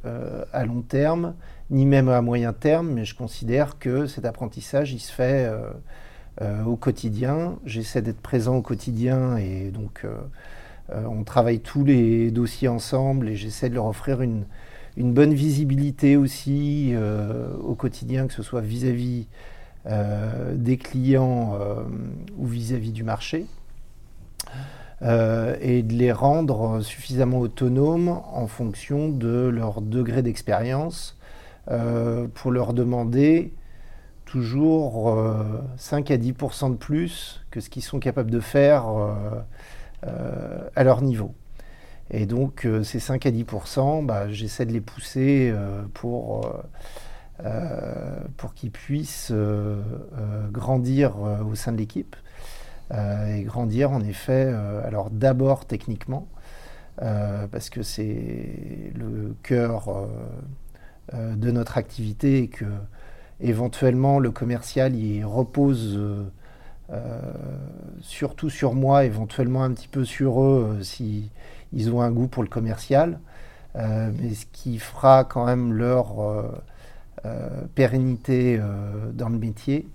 à 0.53 0.65
long 0.65 0.81
terme, 0.81 1.33
ni 1.69 1.85
même 1.85 2.09
à 2.09 2.21
moyen 2.21 2.53
terme, 2.53 2.91
mais 2.91 3.05
je 3.05 3.15
considère 3.15 3.79
que 3.79 4.07
cet 4.07 4.25
apprentissage, 4.25 4.93
il 4.93 4.99
se 4.99 5.11
fait 5.11 5.51
euh, 6.41 6.65
au 6.65 6.75
quotidien. 6.75 7.57
J'essaie 7.65 8.01
d'être 8.01 8.19
présent 8.19 8.57
au 8.57 8.61
quotidien 8.61 9.37
et 9.37 9.71
donc 9.71 10.01
euh, 10.03 10.17
euh, 10.89 11.05
on 11.05 11.23
travaille 11.23 11.61
tous 11.61 11.85
les 11.85 12.29
dossiers 12.29 12.67
ensemble 12.67 13.29
et 13.29 13.37
j'essaie 13.37 13.69
de 13.69 13.75
leur 13.75 13.85
offrir 13.85 14.21
une 14.21 14.43
bonne 14.97 15.33
visibilité 15.33 16.17
aussi 16.17 16.93
au 17.63 17.75
quotidien, 17.75 18.27
que 18.27 18.33
ce 18.33 18.43
soit 18.43 18.59
vis-à-vis 18.59 19.27
des 20.53 20.77
clients 20.77 21.57
ou 22.37 22.45
vis-à-vis 22.45 22.91
du 22.91 23.03
marché. 23.03 23.45
Et 25.01 25.83
de 25.83 25.93
les 25.93 26.11
rendre 26.11 26.81
suffisamment 26.81 27.39
autonomes 27.39 28.07
en 28.07 28.47
fonction 28.47 29.09
de 29.09 29.47
leur 29.47 29.81
degré 29.81 30.21
d'expérience 30.21 31.17
pour 31.65 32.51
leur 32.51 32.73
demander 32.73 33.53
toujours 34.25 35.17
5 35.77 36.11
euh, 36.11 36.13
à 36.13 36.17
10% 36.17 36.71
de 36.71 36.75
plus 36.75 37.45
que 37.51 37.59
ce 37.61 37.69
qu'ils 37.69 37.83
sont 37.83 37.99
capables 37.99 38.31
de 38.31 38.39
faire 38.39 38.87
euh, 38.89 39.13
euh, 40.05 40.69
à 40.75 40.83
leur 40.83 41.01
niveau. 41.01 41.33
Et 42.11 42.25
donc 42.25 42.67
ces 42.83 42.99
5 42.99 43.25
à 43.25 43.31
10% 43.31 44.05
bah, 44.05 44.29
j'essaie 44.29 44.65
de 44.67 44.71
les 44.71 44.81
pousser 44.81 45.51
pour, 45.95 46.47
pour 48.37 48.53
qu'ils 48.53 48.69
puissent 48.69 49.33
grandir 50.51 51.15
au 51.19 51.55
sein 51.55 51.71
de 51.71 51.77
l'équipe. 51.77 52.15
Et 52.93 53.43
grandir 53.43 53.91
en 53.91 54.01
effet, 54.01 54.53
alors 54.85 55.09
d'abord 55.09 55.65
techniquement, 55.65 56.27
parce 56.97 57.69
que 57.69 57.81
c'est 57.81 58.91
le 58.95 59.35
cœur 59.43 60.07
de 61.13 61.51
notre 61.51 61.77
activité 61.77 62.43
et 62.43 62.47
que 62.47 62.65
Éventuellement, 63.41 64.19
le 64.19 64.31
commercial 64.31 64.95
y 64.95 65.23
repose 65.23 65.97
euh, 65.97 66.23
euh, 66.93 67.19
surtout 67.99 68.49
sur 68.49 68.73
moi, 68.73 69.03
éventuellement 69.03 69.63
un 69.63 69.71
petit 69.71 69.89
peu 69.89 70.05
sur 70.05 70.41
eux 70.41 70.77
euh, 70.79 70.83
si 70.83 71.31
ils 71.73 71.91
ont 71.91 72.01
un 72.01 72.11
goût 72.11 72.27
pour 72.27 72.43
le 72.43 72.49
commercial. 72.49 73.19
mais 73.75 74.33
ce 74.33 74.45
qui 74.53 74.79
fera 74.79 75.25
quand 75.25 75.45
même 75.45 75.73
leur 75.73 76.15
pérennité 77.73 78.61
dans 79.13 79.27
le 79.27 79.37
métier, 79.37 79.89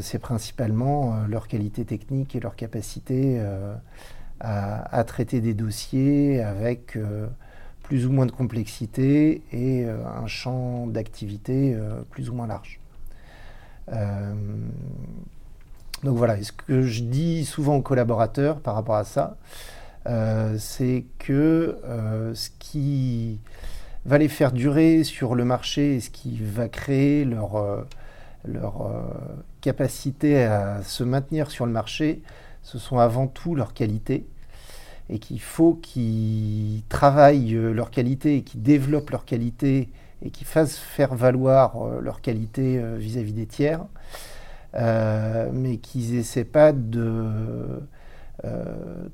c'est 0.00 0.18
principalement 0.18 1.24
leur 1.28 1.48
qualité 1.48 1.84
technique 1.84 2.34
et 2.34 2.40
leur 2.40 2.56
capacité 2.56 3.40
à, 4.40 4.98
à, 4.98 5.04
traiter 5.04 5.40
des 5.40 5.54
dossiers 5.54 6.42
avec 6.42 6.96
plus 7.84 8.06
ou 8.06 8.12
moins 8.12 8.26
de 8.26 8.32
complexité 8.32 9.42
et 9.52 9.84
euh, 9.84 10.04
un 10.06 10.26
champ 10.26 10.86
d'activité 10.86 11.74
euh, 11.74 12.00
plus 12.10 12.30
ou 12.30 12.34
moins 12.34 12.46
large. 12.46 12.80
Euh, 13.92 14.34
donc 16.02 16.16
voilà, 16.16 16.42
ce 16.42 16.50
que 16.50 16.82
je 16.82 17.02
dis 17.02 17.44
souvent 17.44 17.76
aux 17.76 17.82
collaborateurs 17.82 18.60
par 18.60 18.74
rapport 18.74 18.96
à 18.96 19.04
ça, 19.04 19.36
c'est 20.58 21.04
que 21.18 21.78
ce 22.34 22.50
qui 22.58 23.38
va 24.04 24.18
les 24.18 24.28
faire 24.28 24.52
durer 24.52 25.02
sur 25.02 25.34
le 25.34 25.46
marché 25.46 25.94
et 25.94 26.00
ce 26.00 26.10
qui 26.10 26.36
va 26.36 26.68
créer 26.68 27.24
leur, 27.24 27.86
leur 28.44 28.90
capacité 29.60 30.44
à 30.44 30.82
se 30.82 31.04
maintenir 31.04 31.50
sur 31.50 31.66
le 31.66 31.72
marché, 31.72 32.22
ce 32.62 32.78
sont 32.78 32.98
avant 32.98 33.26
tout 33.26 33.54
leurs 33.54 33.74
qualités 33.74 34.26
et 35.10 35.18
qu'il 35.18 35.40
faut 35.40 35.74
qu'ils 35.74 36.82
travaillent 36.88 37.54
euh, 37.54 37.72
leur 37.72 37.90
qualité 37.90 38.36
et 38.38 38.42
qu'ils 38.42 38.62
développent 38.62 39.10
leur 39.10 39.24
qualité 39.24 39.90
et 40.22 40.30
qu'ils 40.30 40.46
fassent 40.46 40.78
faire 40.78 41.14
valoir 41.14 41.76
euh, 41.76 42.00
leur 42.00 42.20
qualité 42.20 42.78
euh, 42.78 42.96
vis-à-vis 42.96 43.34
des 43.34 43.46
tiers. 43.46 43.84
mais 45.52 45.76
qu'ils 45.76 46.16
essaient 46.16 46.44
pas 46.44 46.72
de 46.72 47.80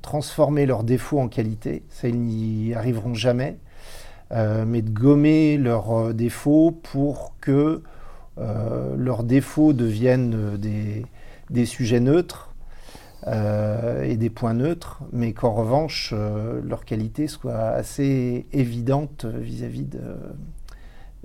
transformer 0.01 0.65
leurs 0.65 0.83
défauts 0.83 1.19
en 1.19 1.27
qualité. 1.27 1.83
Ça, 1.89 2.07
ils 2.07 2.19
n'y 2.19 2.73
arriveront 2.73 3.13
jamais. 3.13 3.57
mais 4.31 4.81
de 4.81 4.89
gommer 4.89 5.57
leurs 5.57 6.15
défauts 6.15 6.71
pour 6.71 7.35
que 7.39 7.83
leurs 8.37 9.23
défauts 9.23 9.73
deviennent 9.73 10.57
des, 10.57 11.05
des 11.49 11.65
sujets 11.65 11.99
neutres 11.99 12.51
euh, 13.27 14.01
et 14.03 14.17
des 14.17 14.31
points 14.31 14.55
neutres, 14.55 15.03
mais 15.11 15.33
qu'en 15.33 15.53
revanche, 15.53 16.11
euh, 16.11 16.59
leur 16.63 16.85
qualité 16.85 17.27
soit 17.27 17.53
assez 17.53 18.47
évidente 18.51 19.25
vis-à-vis 19.25 19.87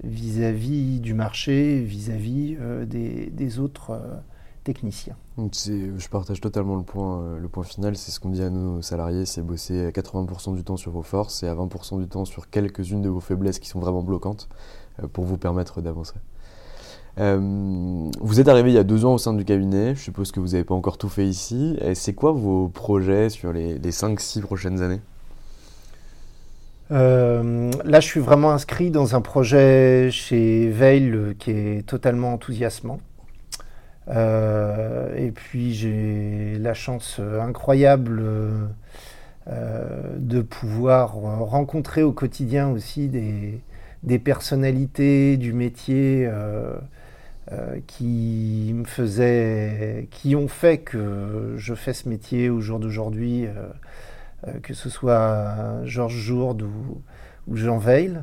vis-à-vis 0.05 1.01
du 1.01 1.15
marché, 1.15 1.81
vis-à-vis 1.81 2.59
euh, 2.61 2.85
des, 2.85 3.59
autres 3.59 3.99
techniciens. 4.63 5.17
Je 5.39 6.09
partage 6.09 6.43
totalement 6.43 6.77
le 6.77 6.83
point, 6.83 7.39
le 7.39 7.49
point 7.49 7.65
final, 7.65 7.97
c'est 7.97 8.11
ce 8.11 8.21
qu'on 8.21 8.29
dit 8.29 8.43
à 8.43 8.51
nos 8.51 8.83
salariés, 8.83 9.25
c'est 9.25 9.41
bosser 9.41 9.89
80% 9.89 10.55
du 10.55 10.65
temps 10.65 10.77
sur 10.77 10.93
vos 10.93 11.03
forces 11.03 11.43
et 11.45 11.49
à 11.49 11.55
20% 11.55 11.99
du 11.99 12.09
temps 12.09 12.27
sur 12.27 12.51
quelques-unes 12.51 13.01
de 13.01 13.09
vos 13.09 13.21
faiblesses 13.21 13.59
qui 13.59 13.71
sont 13.71 13.81
vraiment 13.81 14.03
bloquantes 14.03 14.51
pour 15.15 15.25
vous 15.25 15.39
permettre 15.39 15.81
d'avancer. 15.81 16.17
Euh, 17.19 18.11
vous 18.21 18.41
êtes 18.41 18.49
arrivé 18.49 18.71
il 18.71 18.75
y 18.75 18.79
a 18.79 18.85
deux 18.85 19.05
ans 19.05 19.15
au 19.15 19.19
sein 19.19 19.33
du 19.33 19.45
cabinet, 19.45 19.95
je 19.95 20.01
suppose 20.01 20.33
que 20.33 20.41
vous 20.41 20.49
n'avez 20.49 20.65
pas 20.65 20.75
encore 20.75 20.99
tout 20.99 21.09
fait 21.09 21.27
ici. 21.27 21.79
C'est 21.95 22.13
quoi 22.13 22.33
vos 22.33 22.69
projets 22.69 23.31
sur 23.31 23.53
les, 23.53 23.79
les 23.79 23.91
5-6 23.91 24.41
prochaines 24.43 24.83
années? 24.83 25.01
Euh, 26.93 27.73
là, 27.85 28.01
je 28.01 28.07
suis 28.07 28.21
vraiment 28.21 28.53
inscrit 28.53 28.91
dans 28.91 29.17
un 29.17 29.21
projet 29.21 30.11
chez 30.13 30.69
Veil 30.69 31.35
qui 31.39 31.51
est 31.51 31.87
totalement 31.87 32.33
enthousiasmant. 32.33 33.01
Euh, 34.09 35.17
et 35.17 35.33
puis, 35.33 35.75
j'ai 35.75 36.59
la 36.61 36.75
chance 36.75 37.21
incroyable 37.41 38.23
de 39.47 40.41
pouvoir 40.43 41.15
rencontrer 41.15 42.03
au 42.03 42.13
quotidien 42.13 42.69
aussi 42.69 43.09
des, 43.09 44.19
personnalités 44.19 45.37
du 45.37 45.53
métier 45.53 46.27
euh, 46.27 46.77
qui 47.87 48.73
me 48.75 48.85
faisaient, 48.85 50.09
qui 50.11 50.35
ont 50.35 50.49
fait 50.49 50.79
que 50.79 51.55
je 51.57 51.75
fais 51.75 51.93
ce 51.93 52.09
métier 52.09 52.51
au 52.51 52.61
jour 52.61 52.81
d'aujourd'hui, 52.81 53.47
euh, 53.47 53.53
euh, 54.49 54.59
que 54.61 54.75
ce 54.75 54.91
soit 54.91 55.85
Georges 55.85 56.17
Jourde 56.17 56.63
ou, 56.63 57.03
Jean 57.55 57.79
Veil. 57.79 58.19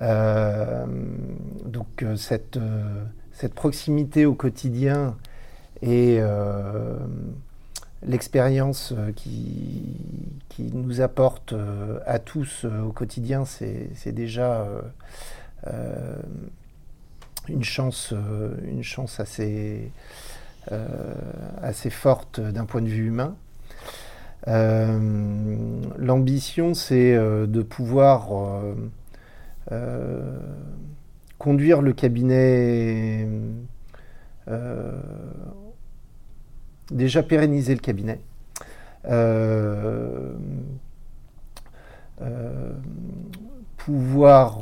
donc 0.00 2.04
cette, 2.16 2.60
proximité 3.56 4.24
au 4.24 4.34
quotidien 4.34 5.16
et 5.82 6.20
l'expérience 8.04 8.94
qui, 9.16 9.96
nous 10.72 11.00
apporte 11.00 11.54
à 12.06 12.20
tous 12.20 12.64
au 12.64 12.92
quotidien, 12.92 13.44
c'est 13.44 14.12
déjà 14.12 14.68
une 17.48 17.64
chance, 17.64 18.12
euh, 18.12 18.54
euh, 20.72 20.86
assez 21.62 21.90
forte 21.90 22.40
d'un 22.40 22.64
point 22.64 22.82
de 22.82 22.88
vue 22.88 23.06
humain. 23.06 23.36
Euh, 24.48 25.80
l'ambition, 25.98 26.74
c'est 26.74 27.14
de 27.14 27.62
pouvoir 27.62 28.28
conduire 31.38 31.82
le 31.82 31.92
cabinet, 31.92 33.28
déjà 36.90 37.22
pérenniser 37.22 37.74
le 37.74 37.80
cabinet, 37.80 38.20
pouvoir 43.76 44.58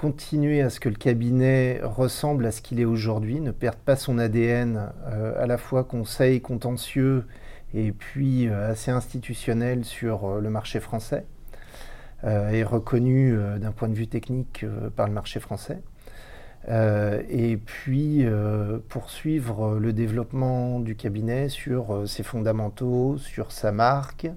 continuer 0.00 0.62
à 0.62 0.70
ce 0.70 0.80
que 0.80 0.88
le 0.88 0.94
cabinet 0.94 1.78
ressemble 1.82 2.46
à 2.46 2.52
ce 2.52 2.62
qu'il 2.62 2.80
est 2.80 2.86
aujourd'hui, 2.86 3.38
ne 3.38 3.50
perde 3.50 3.76
pas 3.76 3.96
son 3.96 4.16
ADN 4.16 4.90
euh, 5.08 5.34
à 5.42 5.46
la 5.46 5.58
fois 5.58 5.84
conseil, 5.84 6.40
contentieux 6.40 7.26
et 7.74 7.92
puis 7.92 8.48
euh, 8.48 8.70
assez 8.70 8.90
institutionnel 8.90 9.84
sur 9.84 10.24
euh, 10.24 10.40
le 10.40 10.48
marché 10.48 10.80
français 10.80 11.26
et 12.22 12.64
reconnu 12.64 13.34
d'un 13.58 13.72
point 13.72 13.88
de 13.88 13.94
vue 13.94 14.06
technique 14.06 14.66
par 14.94 15.06
le 15.06 15.14
marché 15.14 15.40
français. 15.40 15.80
et 16.68 17.56
puis 17.56 18.26
poursuivre 18.90 19.78
le 19.78 19.94
développement 19.94 20.80
du 20.80 20.96
cabinet 20.96 21.48
sur 21.48 22.06
ses 22.06 22.22
fondamentaux, 22.22 23.16
sur 23.16 23.52
sa 23.52 23.72
marque, 23.72 24.28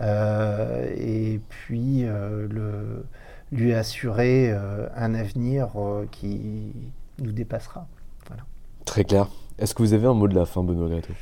et 0.00 1.40
puis 1.48 2.02
le, 2.02 3.04
lui 3.54 3.72
assurer 3.72 4.50
euh, 4.50 4.88
un 4.96 5.14
avenir 5.14 5.68
euh, 5.76 6.06
qui 6.10 6.72
nous 7.22 7.32
dépassera. 7.32 7.86
Très 8.84 9.04
clair. 9.04 9.28
Est-ce 9.58 9.74
que 9.74 9.82
vous 9.82 9.94
avez 9.94 10.06
un 10.06 10.14
mot 10.14 10.28
de 10.28 10.34
la 10.34 10.44
fin, 10.44 10.62
Benoît 10.62 10.88
Gretto 10.88 11.12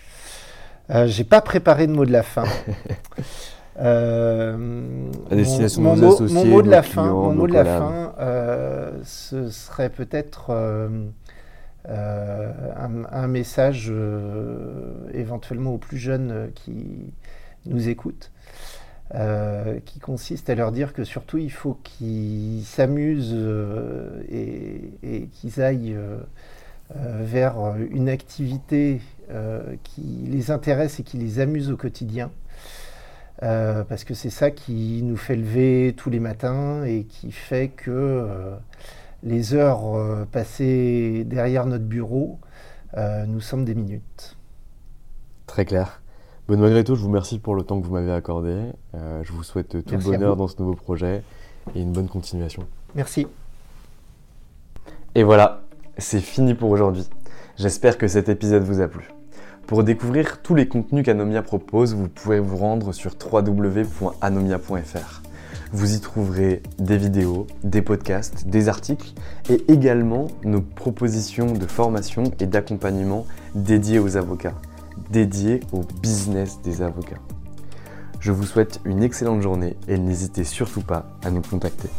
euh, 0.91 1.07
J'ai 1.07 1.25
pas 1.25 1.41
préparé 1.41 1.87
de 1.87 1.93
mot 1.93 2.05
de 2.05 2.11
la 2.11 2.23
fin. 2.23 2.45
euh, 3.81 5.09
destination 5.31 5.83
mon, 5.83 5.95
de 5.95 6.01
mot, 6.01 6.15
associés, 6.15 6.37
mon 6.37 6.47
mot 6.47 6.63
de 6.63 6.71
la 6.71 6.83
fin, 6.83 7.07
mon 7.07 7.35
mot 7.35 7.47
de 7.47 7.53
la 7.53 7.65
fin, 7.65 8.15
euh, 8.19 8.99
ce 9.05 9.51
serait 9.51 9.91
peut-être 9.91 10.47
euh, 10.51 10.89
euh, 11.89 12.53
un, 12.77 13.05
un 13.13 13.27
message 13.29 13.89
euh, 13.91 15.09
éventuellement 15.13 15.75
aux 15.75 15.79
plus 15.79 15.99
jeunes 15.99 16.31
euh, 16.31 16.47
qui 16.55 17.13
nous 17.67 17.89
écoutent. 17.89 18.31
Euh, 19.15 19.79
qui 19.85 19.99
consiste 19.99 20.49
à 20.49 20.55
leur 20.55 20.73
dire 20.73 20.95
que 20.95 21.05
surtout 21.05 21.37
il 21.37 21.53
faut 21.53 21.77
qu'ils 21.85 22.65
s'amusent 22.65 23.35
euh, 23.35 24.23
et, 24.31 24.91
et 25.03 25.27
qu'ils 25.27 25.61
aillent 25.61 25.95
euh, 25.95 26.19
vers 27.21 27.57
une 27.91 28.09
activité 28.09 29.01
qui 29.83 30.03
les 30.27 30.51
intéresse 30.51 31.01
et 31.01 31.03
qui 31.03 31.17
les 31.17 31.41
amuse 31.41 31.71
au 31.71 31.77
quotidien. 31.79 32.31
Parce 33.41 34.05
que 34.05 34.13
c'est 34.13 34.29
ça 34.29 34.51
qui 34.51 35.01
nous 35.03 35.17
fait 35.17 35.37
lever 35.37 35.95
tous 35.97 36.11
les 36.11 36.21
matins 36.21 36.85
et 36.85 37.05
qui 37.05 37.33
fait 37.33 37.69
que 37.69 38.29
les 39.23 39.55
heures 39.55 40.27
passées 40.33 41.25
derrière 41.25 41.65
notre 41.65 41.85
bureau 41.85 42.39
nous 43.27 43.41
semblent 43.41 43.65
des 43.65 43.75
minutes. 43.75 44.37
Très 45.47 45.65
clair. 45.65 46.02
Benoît 46.49 46.71
Gretto, 46.71 46.97
je 46.97 47.01
vous 47.01 47.09
remercie 47.09 47.39
pour 47.39 47.55
le 47.55 47.63
temps 47.63 47.81
que 47.81 47.87
vous 47.87 47.95
m'avez 47.95 48.13
accordé. 48.13 48.57
Euh, 48.95 49.23
je 49.23 49.33
vous 49.33 49.45
souhaite 49.45 49.69
tout 49.69 49.83
Merci 49.91 50.11
le 50.11 50.17
bonheur 50.17 50.37
dans 50.37 50.49
ce 50.49 50.57
nouveau 50.59 50.75
projet 50.75 51.23
et 51.75 51.81
une 51.81 51.93
bonne 51.93 52.09
continuation. 52.09 52.67
Merci. 52.95 53.27
Et 55.15 55.23
voilà, 55.23 55.63
c'est 55.99 56.21
fini 56.21 56.55
pour 56.55 56.71
aujourd'hui. 56.71 57.09
J'espère 57.57 57.97
que 57.97 58.09
cet 58.09 58.29
épisode 58.29 58.65
vous 58.65 58.81
a 58.81 58.89
plu. 58.89 59.09
Pour 59.67 59.85
découvrir 59.85 60.43
tous 60.43 60.55
les 60.55 60.67
contenus 60.67 61.05
qu'Anomia 61.05 61.43
propose, 61.43 61.95
vous 61.95 62.09
pouvez 62.09 62.41
vous 62.41 62.57
rendre 62.57 62.93
sur 62.93 63.13
www.anomia.fr. 63.13 65.23
Vous 65.73 65.95
y 65.95 66.01
trouverez 66.01 66.63
des 66.79 66.99
vidéos, 66.99 67.47
des 67.63 67.83
podcasts, 67.83 68.49
des 68.49 68.69
articles 68.69 69.13
et 69.49 69.63
également 69.73 70.27
nos 70.45 70.61
propositions 70.61 71.53
de 71.53 71.67
formation 71.67 72.25
et 72.41 72.47
d'accompagnement 72.47 73.27
dédiées 73.55 73.99
aux 73.99 74.17
avocats, 74.17 74.55
dédiées 75.13 75.61
au 75.73 75.83
business 76.01 76.61
des 76.63 76.83
avocats. 76.83 77.21
Je 78.19 78.33
vous 78.33 78.47
souhaite 78.47 78.81
une 78.85 79.03
excellente 79.03 79.43
journée 79.43 79.77
et 79.87 79.99
n'hésitez 79.99 80.45
surtout 80.45 80.81
pas 80.81 81.19
à 81.23 81.31
nous 81.31 81.43
contacter. 81.43 81.91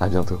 À 0.00 0.08
bientôt. 0.08 0.40